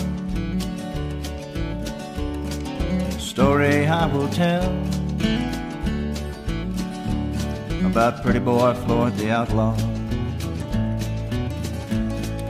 story 3.19 3.87
I 3.87 4.05
will 4.07 4.29
tell 4.29 4.69
about 7.85 8.21
pretty 8.23 8.39
boy 8.39 8.73
Floyd 8.73 9.15
the 9.17 9.31
outlaw. 9.31 9.75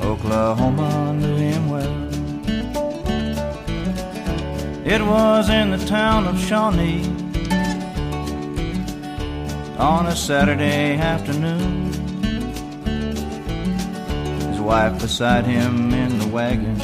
Oklahoma 0.01 1.13
knew 1.13 1.35
him 1.35 1.69
well. 1.69 2.07
It 4.85 5.01
was 5.01 5.49
in 5.49 5.71
the 5.71 5.85
town 5.85 6.25
of 6.25 6.39
Shawnee 6.39 7.03
on 9.77 10.07
a 10.07 10.15
Saturday 10.15 10.97
afternoon. 10.97 11.91
His 14.49 14.59
wife 14.59 14.99
beside 14.99 15.45
him 15.45 15.91
wagon. 16.27 16.79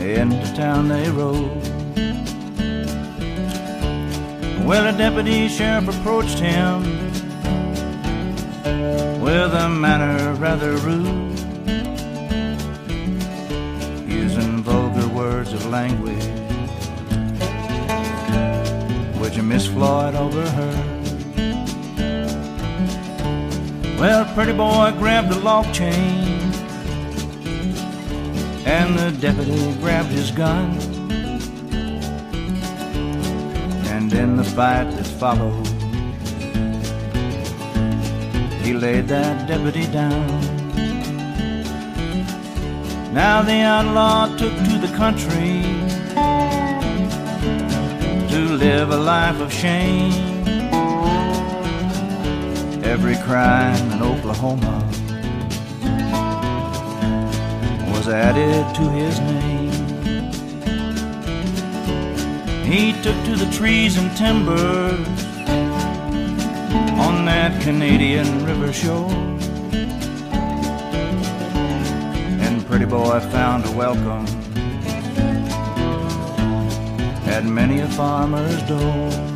Into 0.00 0.54
town 0.54 0.88
they 0.88 1.10
rode. 1.10 1.50
Well, 4.64 4.92
a 4.92 4.96
deputy 4.96 5.48
sheriff 5.48 5.88
approached 5.88 6.38
him 6.38 6.82
with 9.20 9.52
a 9.54 9.68
manner 9.68 10.34
rather 10.34 10.76
rude. 10.76 11.38
Using 14.08 14.62
vulgar 14.62 15.08
words 15.08 15.52
of 15.52 15.66
language 15.66 16.24
which 19.20 19.42
Miss 19.42 19.66
Floyd 19.66 20.14
overheard. 20.14 20.95
Well, 23.98 24.26
pretty 24.34 24.52
boy 24.52 24.92
grabbed 24.98 25.32
a 25.32 25.38
lock 25.38 25.72
chain, 25.72 26.52
and 28.66 28.98
the 28.98 29.10
deputy 29.18 29.72
grabbed 29.80 30.10
his 30.10 30.30
gun. 30.30 30.78
And 33.88 34.12
in 34.12 34.36
the 34.36 34.44
fight 34.44 34.90
that 34.90 35.06
followed, 35.06 35.66
he 38.62 38.74
laid 38.74 39.08
that 39.08 39.48
deputy 39.48 39.86
down. 39.86 40.26
Now 43.14 43.40
the 43.40 43.60
outlaw 43.62 44.26
took 44.36 44.52
to 44.52 44.78
the 44.78 44.94
country 44.94 45.62
to 48.28 48.38
live 48.56 48.90
a 48.90 48.96
life 48.98 49.40
of 49.40 49.50
shame. 49.50 50.35
Every 52.98 53.16
crime 53.16 53.92
in 53.92 54.00
Oklahoma 54.00 54.82
was 57.92 58.08
added 58.08 58.74
to 58.74 58.90
his 58.90 59.20
name. 59.20 59.70
He 62.64 62.92
took 63.02 63.14
to 63.26 63.36
the 63.36 63.52
trees 63.52 63.98
and 63.98 64.10
timbers 64.16 65.06
on 66.98 67.26
that 67.26 67.60
Canadian 67.62 68.46
river 68.46 68.72
shore. 68.72 69.10
And 72.40 72.66
Pretty 72.66 72.86
boy 72.86 73.20
found 73.20 73.66
a 73.66 73.72
welcome 73.72 74.24
at 77.26 77.44
many 77.44 77.80
a 77.80 77.88
farmer's 77.88 78.62
door. 78.62 79.35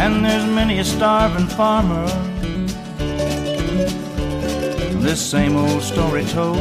And 0.00 0.24
there's 0.24 0.46
many 0.46 0.78
a 0.78 0.84
starving 0.84 1.48
farmer. 1.48 2.06
This 5.02 5.20
same 5.20 5.56
old 5.56 5.82
story 5.82 6.24
told. 6.26 6.56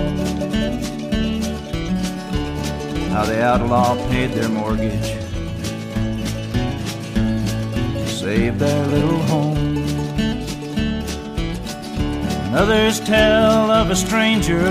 How 3.11 3.25
the 3.25 3.43
outlaw 3.43 3.95
paid 4.09 4.31
their 4.31 4.49
mortgage. 4.49 5.09
Save 8.09 8.57
their 8.57 8.87
little 8.87 9.21
home. 9.31 9.77
And 12.43 12.55
Others 12.55 13.01
tell 13.01 13.69
of 13.69 13.91
a 13.91 13.95
stranger 13.95 14.67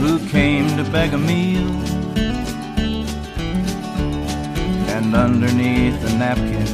who 0.00 0.18
came 0.28 0.68
to 0.76 0.84
beg 0.90 1.14
a 1.14 1.18
meal. 1.18 1.81
Underneath 5.14 6.00
the 6.00 6.10
napkin 6.16 6.66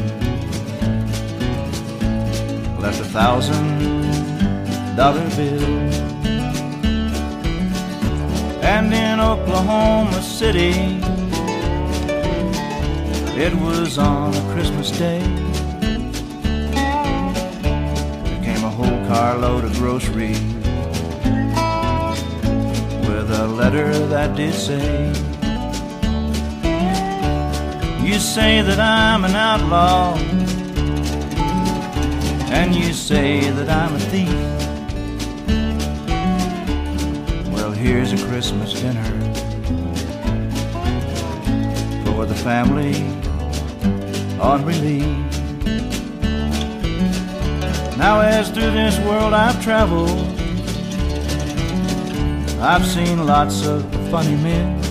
left 2.81 3.01
a 3.01 3.05
thousand 3.05 3.79
dollar 4.97 5.29
bill. 5.31 5.65
And 8.63 8.95
in 8.95 9.19
Oklahoma 9.19 10.23
City, 10.23 11.01
it 13.37 13.53
was 13.55 13.99
on 13.99 14.33
a 14.33 14.53
Christmas 14.53 14.93
day. 14.93 15.19
There 18.23 18.45
came 18.45 18.65
a 18.65 18.71
whole 18.71 19.07
carload 19.09 19.65
of 19.65 19.75
groceries 19.75 20.41
with 23.09 23.31
a 23.33 23.49
letter 23.49 23.93
that 24.07 24.37
did 24.37 24.55
say, 24.55 25.13
You 28.09 28.19
say 28.19 28.63
that 28.63 28.81
I'm 28.81 29.27
an 29.27 29.35
outlaw, 29.35 30.17
and 32.51 32.75
you 32.75 32.95
say 32.95 33.51
that 33.51 33.69
I'm 33.69 33.95
a 33.95 33.99
thief. 33.99 34.33
Well, 37.53 37.71
here's 37.71 38.15
a 38.15 38.27
Christmas 38.27 38.73
dinner 38.81 39.05
for 42.07 42.25
the 42.25 42.35
family 42.35 42.95
on 44.41 44.65
relief. 44.65 45.05
Now, 47.99 48.21
as 48.21 48.49
through 48.49 48.71
this 48.71 48.99
world 49.01 49.35
I've 49.35 49.63
traveled, 49.63 50.19
I've 52.59 52.87
seen 52.87 53.27
lots 53.27 53.67
of 53.67 53.85
funny 54.11 54.35
men. 54.37 54.88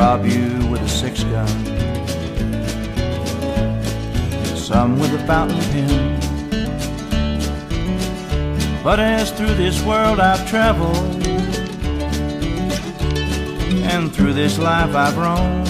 Rob 0.00 0.24
you 0.24 0.66
with 0.70 0.80
a 0.80 0.88
six 0.88 1.22
gun, 1.24 1.46
some 4.56 4.98
with 4.98 5.12
a 5.12 5.18
fountain 5.26 5.60
pen. 5.72 6.18
But 8.82 8.98
as 8.98 9.30
through 9.30 9.56
this 9.56 9.82
world 9.82 10.18
I've 10.18 10.48
traveled, 10.48 11.26
and 13.92 14.10
through 14.10 14.32
this 14.32 14.58
life 14.58 14.94
I've 14.94 15.18
roamed. 15.18 15.68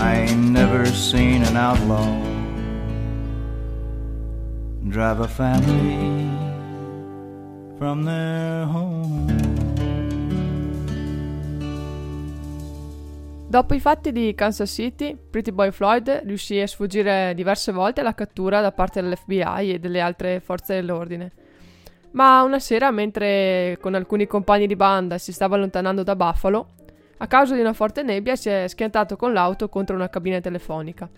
I 0.00 0.10
ain't 0.28 0.50
never 0.60 0.86
seen 0.86 1.42
an 1.42 1.56
outlaw 1.56 2.12
drive 4.88 5.18
a 5.18 5.26
family 5.26 6.30
from 7.76 8.04
their 8.04 8.66
home. 8.66 9.45
Dopo 13.48 13.74
i 13.74 13.80
fatti 13.80 14.10
di 14.10 14.34
Kansas 14.34 14.70
City, 14.70 15.16
Pretty 15.16 15.52
Boy 15.52 15.70
Floyd 15.70 16.22
riuscì 16.24 16.60
a 16.60 16.66
sfuggire 16.66 17.32
diverse 17.34 17.70
volte 17.70 18.00
alla 18.00 18.14
cattura 18.14 18.60
da 18.60 18.72
parte 18.72 19.00
dell'FBI 19.00 19.72
e 19.74 19.78
delle 19.78 20.00
altre 20.00 20.40
forze 20.40 20.74
dell'ordine. 20.74 21.32
Ma 22.10 22.42
una 22.42 22.58
sera, 22.58 22.90
mentre 22.90 23.78
con 23.80 23.94
alcuni 23.94 24.26
compagni 24.26 24.66
di 24.66 24.74
banda 24.74 25.18
si 25.18 25.32
stava 25.32 25.54
allontanando 25.54 26.02
da 26.02 26.16
Buffalo, 26.16 26.68
a 27.18 27.26
causa 27.28 27.54
di 27.54 27.60
una 27.60 27.72
forte 27.72 28.02
nebbia 28.02 28.36
si 28.36 28.48
è 28.48 28.66
schiantato 28.68 29.16
con 29.16 29.32
l'auto 29.32 29.68
contro 29.68 29.94
una 29.94 30.10
cabina 30.10 30.40
telefonica 30.40 31.08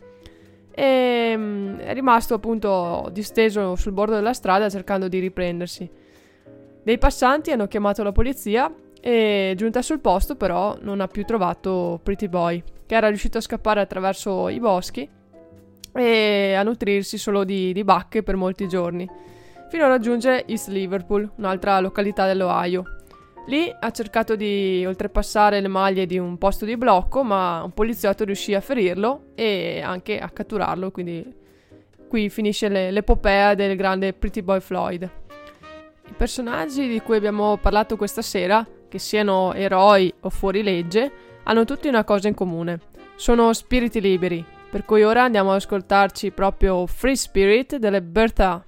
e 0.78 1.34
mm, 1.36 1.78
è 1.78 1.92
rimasto 1.92 2.34
appunto 2.34 3.08
disteso 3.10 3.74
sul 3.74 3.90
bordo 3.90 4.14
della 4.14 4.32
strada 4.32 4.70
cercando 4.70 5.08
di 5.08 5.18
riprendersi. 5.18 5.90
Dei 6.84 6.98
passanti 6.98 7.50
hanno 7.50 7.66
chiamato 7.66 8.04
la 8.04 8.12
polizia 8.12 8.72
e 9.00 9.54
giunta 9.56 9.82
sul 9.82 10.00
posto 10.00 10.34
però 10.36 10.76
non 10.80 11.00
ha 11.00 11.06
più 11.06 11.24
trovato 11.24 12.00
Pretty 12.02 12.28
Boy, 12.28 12.62
che 12.86 12.94
era 12.94 13.08
riuscito 13.08 13.38
a 13.38 13.42
scappare 13.42 13.80
attraverso 13.80 14.48
i 14.48 14.58
boschi 14.58 15.08
e 15.92 16.54
a 16.54 16.62
nutrirsi 16.62 17.18
solo 17.18 17.44
di, 17.44 17.72
di 17.72 17.84
bacche 17.84 18.22
per 18.22 18.36
molti 18.36 18.68
giorni, 18.68 19.08
fino 19.68 19.84
a 19.84 19.88
raggiungere 19.88 20.46
East 20.46 20.68
Liverpool, 20.68 21.30
un'altra 21.36 21.80
località 21.80 22.26
dell'Ohio, 22.26 22.84
Lì 23.48 23.74
ha 23.80 23.90
cercato 23.92 24.36
di 24.36 24.84
oltrepassare 24.86 25.62
le 25.62 25.68
maglie 25.68 26.04
di 26.04 26.18
un 26.18 26.36
posto 26.36 26.66
di 26.66 26.76
blocco, 26.76 27.24
ma 27.24 27.62
un 27.62 27.72
poliziotto 27.72 28.24
riuscì 28.24 28.52
a 28.52 28.60
ferirlo 28.60 29.30
e 29.34 29.80
anche 29.82 30.18
a 30.18 30.28
catturarlo, 30.28 30.90
quindi 30.90 31.24
qui 32.08 32.28
finisce 32.28 32.68
le, 32.68 32.90
l'epopea 32.90 33.54
del 33.54 33.74
grande 33.74 34.12
Pretty 34.12 34.42
Boy 34.42 34.60
Floyd. 34.60 35.10
I 36.08 36.12
personaggi 36.14 36.88
di 36.88 37.00
cui 37.00 37.16
abbiamo 37.16 37.56
parlato 37.56 37.96
questa 37.96 38.20
sera, 38.20 38.66
che 38.88 38.98
siano 38.98 39.52
eroi 39.52 40.12
o 40.20 40.30
fuorilegge, 40.30 41.12
hanno 41.44 41.64
tutti 41.64 41.88
una 41.88 42.04
cosa 42.04 42.28
in 42.28 42.34
comune. 42.34 42.80
Sono 43.16 43.52
spiriti 43.52 44.00
liberi, 44.00 44.44
Per 44.70 44.84
cui 44.84 45.02
ora 45.02 45.22
andiamo 45.22 45.50
ad 45.50 45.56
ascoltarci 45.56 46.30
proprio 46.32 46.86
Free 46.86 47.16
Spirit 47.16 47.76
delle 47.76 48.02
Bertha. 48.02 48.62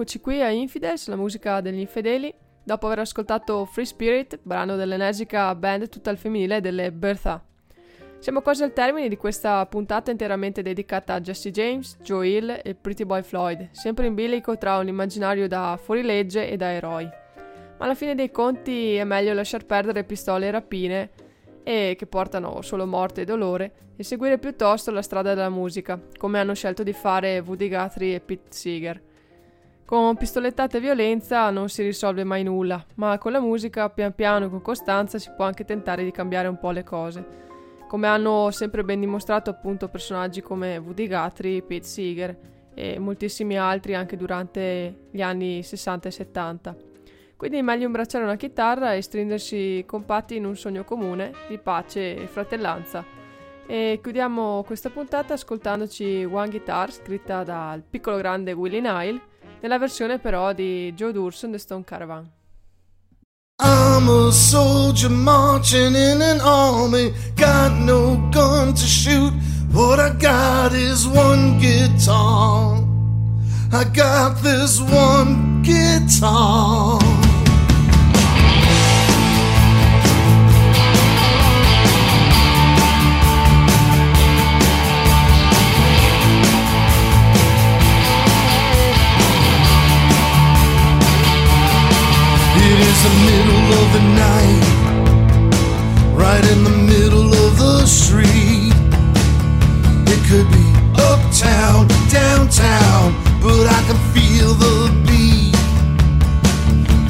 Rieccoci 0.00 0.24
qui 0.24 0.40
a 0.40 0.48
Infidels, 0.48 1.08
la 1.08 1.16
musica 1.16 1.60
degli 1.60 1.78
infedeli, 1.78 2.32
dopo 2.62 2.86
aver 2.86 3.00
ascoltato 3.00 3.66
Free 3.66 3.84
Spirit, 3.84 4.38
brano 4.42 4.74
dell'enesica 4.74 5.54
band 5.54 5.90
tutta 5.90 6.08
al 6.08 6.16
femminile 6.16 6.62
delle 6.62 6.90
Bertha. 6.90 7.44
Siamo 8.18 8.40
quasi 8.40 8.62
al 8.62 8.72
termine 8.72 9.08
di 9.08 9.18
questa 9.18 9.66
puntata 9.66 10.10
interamente 10.10 10.62
dedicata 10.62 11.12
a 11.12 11.20
Jesse 11.20 11.50
James, 11.50 11.98
Joe 12.00 12.26
Hill 12.26 12.60
e 12.64 12.74
Pretty 12.74 13.04
Boy 13.04 13.22
Floyd, 13.22 13.68
sempre 13.72 14.06
in 14.06 14.14
bilico 14.14 14.56
tra 14.56 14.78
un 14.78 14.88
immaginario 14.88 15.46
da 15.46 15.78
fuorilegge 15.78 16.48
e 16.48 16.56
da 16.56 16.72
eroi. 16.72 17.04
Ma 17.04 17.84
alla 17.84 17.94
fine 17.94 18.14
dei 18.14 18.30
conti 18.30 18.94
è 18.94 19.04
meglio 19.04 19.34
lasciar 19.34 19.66
perdere 19.66 20.04
pistole 20.04 20.46
e 20.46 20.50
rapine 20.50 21.10
e 21.62 21.94
che 21.98 22.06
portano 22.06 22.62
solo 22.62 22.86
morte 22.86 23.20
e 23.20 23.24
dolore 23.26 23.72
e 23.96 24.02
seguire 24.02 24.38
piuttosto 24.38 24.90
la 24.92 25.02
strada 25.02 25.34
della 25.34 25.50
musica, 25.50 26.00
come 26.16 26.38
hanno 26.38 26.54
scelto 26.54 26.82
di 26.82 26.94
fare 26.94 27.40
Woody 27.40 27.68
Guthrie 27.68 28.14
e 28.14 28.20
Pete 28.20 28.48
Seeger. 28.48 29.08
Con 29.90 30.14
pistolettate 30.14 30.76
e 30.76 30.80
violenza 30.80 31.50
non 31.50 31.68
si 31.68 31.82
risolve 31.82 32.22
mai 32.22 32.44
nulla, 32.44 32.86
ma 32.94 33.18
con 33.18 33.32
la 33.32 33.40
musica, 33.40 33.90
pian 33.90 34.14
piano 34.14 34.46
e 34.46 34.48
con 34.48 34.62
costanza, 34.62 35.18
si 35.18 35.32
può 35.34 35.44
anche 35.44 35.64
tentare 35.64 36.04
di 36.04 36.12
cambiare 36.12 36.46
un 36.46 36.60
po' 36.60 36.70
le 36.70 36.84
cose. 36.84 37.26
Come 37.88 38.06
hanno 38.06 38.52
sempre 38.52 38.84
ben 38.84 39.00
dimostrato 39.00 39.50
appunto 39.50 39.88
personaggi 39.88 40.42
come 40.42 40.76
Woody 40.76 41.08
Guthrie, 41.08 41.62
Pete 41.62 41.84
Seeger 41.84 42.38
e 42.72 43.00
moltissimi 43.00 43.58
altri 43.58 43.96
anche 43.96 44.16
durante 44.16 45.08
gli 45.10 45.22
anni 45.22 45.64
60 45.64 46.06
e 46.06 46.12
70. 46.12 46.76
Quindi 47.36 47.56
è 47.56 47.62
meglio 47.62 47.86
imbracciare 47.86 48.22
una 48.22 48.36
chitarra 48.36 48.94
e 48.94 49.02
stringersi 49.02 49.82
compatti 49.88 50.36
in 50.36 50.44
un 50.44 50.54
sogno 50.54 50.84
comune 50.84 51.32
di 51.48 51.58
pace 51.58 52.14
e 52.14 52.28
fratellanza. 52.28 53.04
E 53.66 53.98
chiudiamo 54.00 54.62
questa 54.62 54.88
puntata 54.88 55.34
ascoltandoci 55.34 56.22
One 56.30 56.48
Guitar, 56.48 56.92
scritta 56.92 57.42
dal 57.42 57.82
piccolo 57.82 58.18
grande 58.18 58.52
Willie 58.52 58.80
Nile, 58.80 59.29
nella 59.60 59.78
versione 59.78 60.18
però 60.18 60.52
di 60.52 60.92
Joe 60.94 61.12
Durson 61.12 61.52
The 61.52 61.58
Stone 61.58 61.84
Caravan. 61.84 62.30
I'm 63.62 64.08
a 64.08 64.32
soldier 64.32 65.10
marching 65.10 65.94
in 65.94 66.22
an 66.22 66.40
army, 66.40 67.12
got 67.36 67.72
no 67.72 68.16
gun 68.30 68.72
to 68.72 68.86
shoot. 68.86 69.32
What 69.72 70.00
I 70.00 70.10
got 70.18 70.72
is 70.72 71.06
one 71.06 71.58
guitar. 71.58 72.82
I 73.72 73.84
got 73.84 74.42
this 74.42 74.80
one 74.80 75.62
guitar. 75.62 76.98
Is 92.82 93.02
the 93.02 93.14
middle 93.28 93.66
of 93.80 93.86
the 93.96 94.04
night, 94.26 94.64
right 96.14 96.44
in 96.52 96.64
the 96.64 96.76
middle 96.92 97.32
of 97.44 97.58
the 97.58 97.86
street. 97.86 98.72
It 100.12 100.20
could 100.28 100.48
be 100.50 100.66
uptown, 100.96 101.88
downtown, 102.08 103.14
but 103.42 103.66
I 103.66 103.80
can 103.88 103.98
feel 104.14 104.54
the 104.54 104.90
beat. 105.06 105.56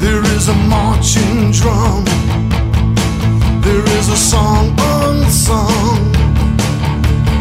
There 0.01 0.23
is 0.35 0.49
a 0.49 0.55
marching 0.75 1.51
drum, 1.51 2.03
there 3.61 3.85
is 3.97 4.09
a 4.09 4.17
song 4.17 4.75
unsung. 4.79 6.11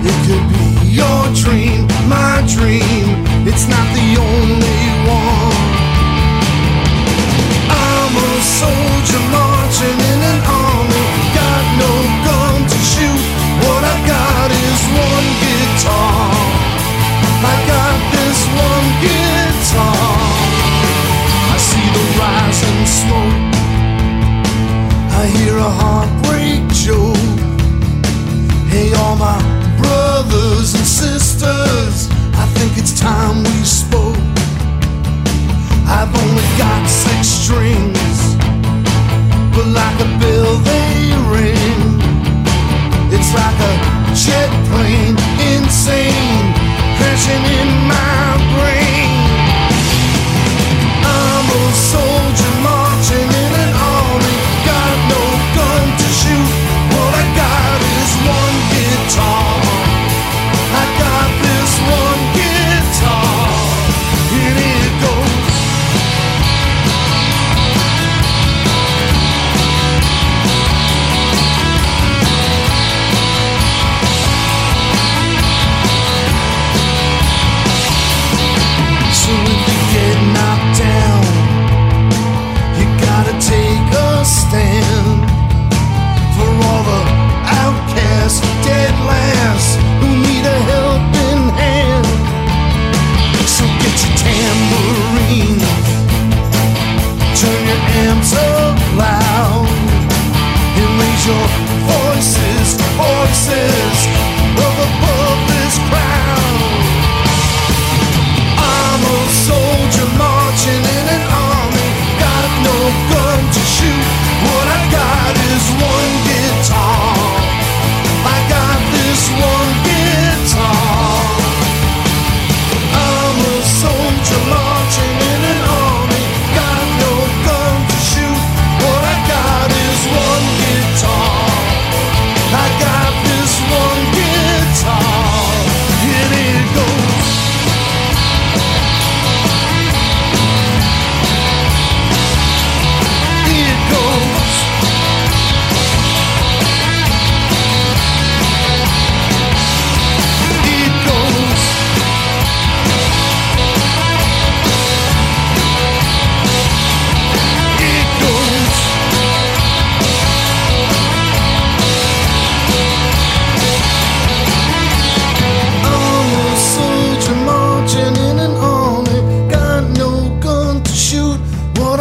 It 0.02 0.16
could 0.26 0.46
be 0.54 0.66
your 1.00 1.22
dream, 1.34 1.86
my 2.08 2.44
dream, 2.46 3.06
it's 3.48 3.66
not 3.66 3.86
the 3.94 4.08
only 4.20 4.59
hear 25.36 25.56
a 25.56 25.70
heartbreak 25.82 26.62
joke. 26.72 27.16
Hey, 28.72 28.92
all 28.94 29.16
my 29.16 29.38
brothers 29.78 30.74
and 30.74 30.86
sisters, 30.86 32.08
I 32.34 32.46
think 32.56 32.78
it's 32.78 32.98
time 32.98 33.42
we 33.42 33.62
spoke. 33.64 34.16
I've 35.86 36.12
only 36.22 36.48
got 36.56 36.82
six 36.86 37.26
strings, 37.26 38.20
but 39.54 39.66
like 39.66 39.98
a 40.06 40.08
bell 40.20 40.56
they 40.70 41.14
ring. 41.34 41.80
It's 43.14 43.30
like 43.34 43.58
a 43.70 43.74
jet 44.14 44.50
plane, 44.68 45.16
insane, 45.52 46.46
crashing 46.96 47.44
in. 47.54 47.59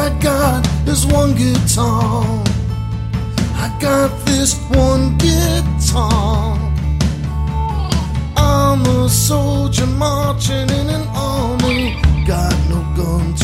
I 0.10 0.20
got 0.20 0.64
this 0.86 1.06
one 1.06 1.36
guitar. 1.36 2.24
I 3.54 3.78
got 3.80 4.10
this 4.26 4.56
one 4.70 5.16
guitar. 5.20 6.58
I'm 8.36 8.82
a 8.88 9.08
soldier 9.08 9.86
marching 9.86 10.68
in 10.80 10.90
an 10.90 11.08
army. 11.10 12.02
Got 12.26 12.58
no 12.70 12.82
gun 12.98 13.36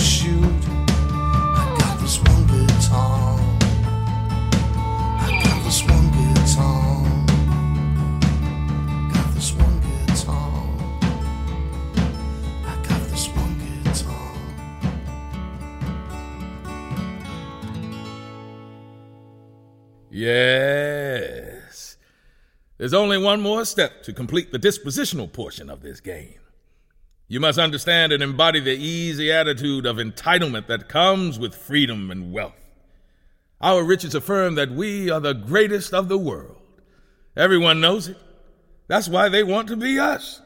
Yes. 20.15 21.97
There's 22.77 22.93
only 22.93 23.17
one 23.17 23.41
more 23.41 23.65
step 23.65 24.01
to 24.03 24.13
complete 24.13 24.53
the 24.53 24.57
dispositional 24.57 25.29
portion 25.29 25.69
of 25.69 25.81
this 25.81 25.99
game. 25.99 26.39
You 27.27 27.41
must 27.41 27.59
understand 27.59 28.13
and 28.13 28.23
embody 28.23 28.61
the 28.61 28.77
easy 28.77 29.29
attitude 29.29 29.85
of 29.85 29.97
entitlement 29.97 30.67
that 30.67 30.87
comes 30.87 31.37
with 31.37 31.53
freedom 31.53 32.11
and 32.11 32.31
wealth. 32.31 32.53
Our 33.59 33.83
riches 33.83 34.15
affirm 34.15 34.55
that 34.55 34.71
we 34.71 35.09
are 35.09 35.19
the 35.19 35.33
greatest 35.33 35.93
of 35.93 36.07
the 36.07 36.17
world. 36.17 36.61
Everyone 37.35 37.81
knows 37.81 38.07
it. 38.07 38.17
That's 38.87 39.09
why 39.09 39.27
they 39.27 39.43
want 39.43 39.67
to 39.67 39.75
be 39.75 39.99
us. 39.99 40.41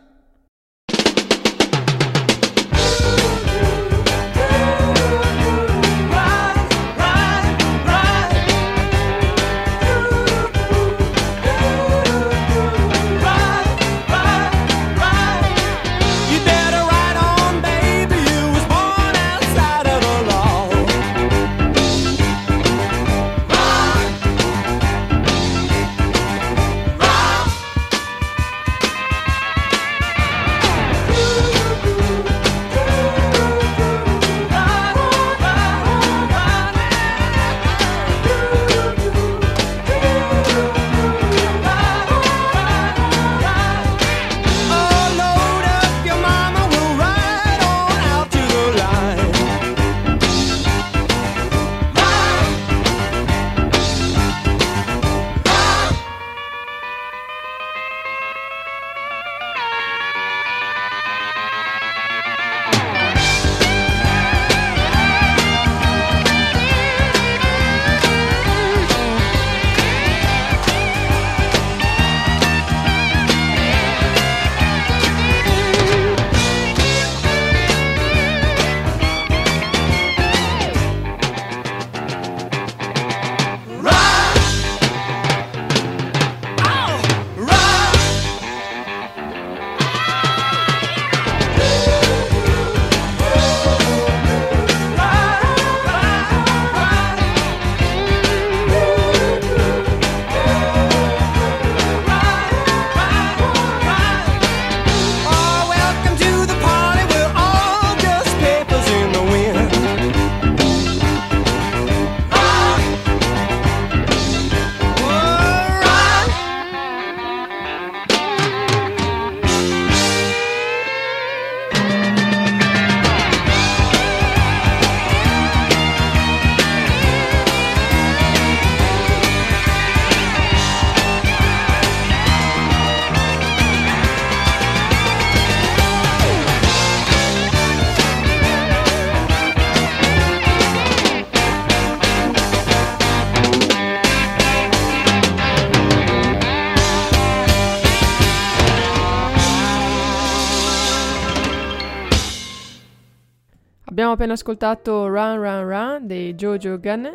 Appena 154.20 154.34
ascoltato 154.34 155.08
Run 155.08 155.40
Run 155.40 155.66
Run 155.66 156.06
dei 156.06 156.36
Jojo 156.36 156.78
Gunn 156.78 157.08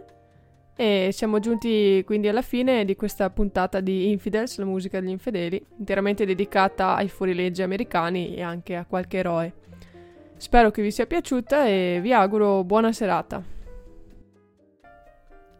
e 0.74 1.10
siamo 1.12 1.38
giunti 1.38 2.02
quindi 2.06 2.28
alla 2.28 2.40
fine 2.40 2.86
di 2.86 2.96
questa 2.96 3.28
puntata 3.28 3.80
di 3.80 4.10
Infidels, 4.10 4.56
la 4.56 4.64
musica 4.64 5.00
degli 5.00 5.10
infedeli, 5.10 5.62
interamente 5.76 6.24
dedicata 6.24 6.94
ai 6.94 7.10
fuorilegge 7.10 7.62
americani 7.62 8.34
e 8.34 8.40
anche 8.40 8.74
a 8.74 8.86
qualche 8.86 9.18
eroe. 9.18 9.52
Spero 10.38 10.70
che 10.70 10.80
vi 10.80 10.90
sia 10.90 11.04
piaciuta 11.04 11.66
e 11.66 11.98
vi 12.00 12.14
auguro 12.14 12.64
buona 12.64 12.90
serata. 12.90 13.44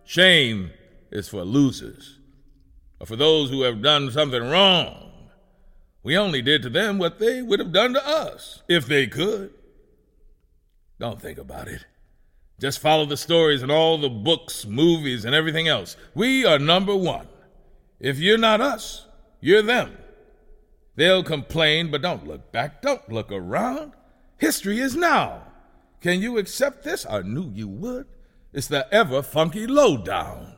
Shame 0.04 0.72
is 1.10 1.28
for 1.28 1.44
losers, 1.44 2.22
or 2.96 3.06
for 3.06 3.18
those 3.18 3.52
who 3.52 3.64
have 3.64 3.80
done 3.80 4.10
something 4.10 4.48
wrong. 4.48 5.28
We 6.04 6.16
only 6.16 6.40
did 6.40 6.62
to 6.62 6.70
them 6.70 6.96
what 6.96 7.18
they 7.18 7.42
would 7.42 7.60
have 7.60 7.70
done 7.70 7.92
to 7.92 8.00
us, 8.00 8.62
if 8.66 8.86
they 8.86 9.06
could. 9.06 9.63
Don't 10.98 11.20
think 11.20 11.38
about 11.38 11.68
it. 11.68 11.84
Just 12.60 12.78
follow 12.78 13.04
the 13.04 13.16
stories 13.16 13.62
and 13.62 13.72
all 13.72 13.98
the 13.98 14.08
books, 14.08 14.64
movies, 14.64 15.24
and 15.24 15.34
everything 15.34 15.66
else. 15.66 15.96
We 16.14 16.46
are 16.46 16.58
number 16.58 16.94
one. 16.94 17.26
If 17.98 18.18
you're 18.18 18.38
not 18.38 18.60
us, 18.60 19.06
you're 19.40 19.62
them. 19.62 19.96
They'll 20.96 21.24
complain, 21.24 21.90
but 21.90 22.02
don't 22.02 22.26
look 22.26 22.52
back. 22.52 22.80
Don't 22.80 23.08
look 23.10 23.32
around. 23.32 23.92
History 24.38 24.78
is 24.78 24.94
now. 24.94 25.42
Can 26.00 26.20
you 26.20 26.38
accept 26.38 26.84
this? 26.84 27.04
I 27.08 27.22
knew 27.22 27.50
you 27.52 27.66
would. 27.66 28.06
It's 28.52 28.68
the 28.68 28.92
ever 28.94 29.22
funky 29.22 29.66
lowdown. 29.66 30.53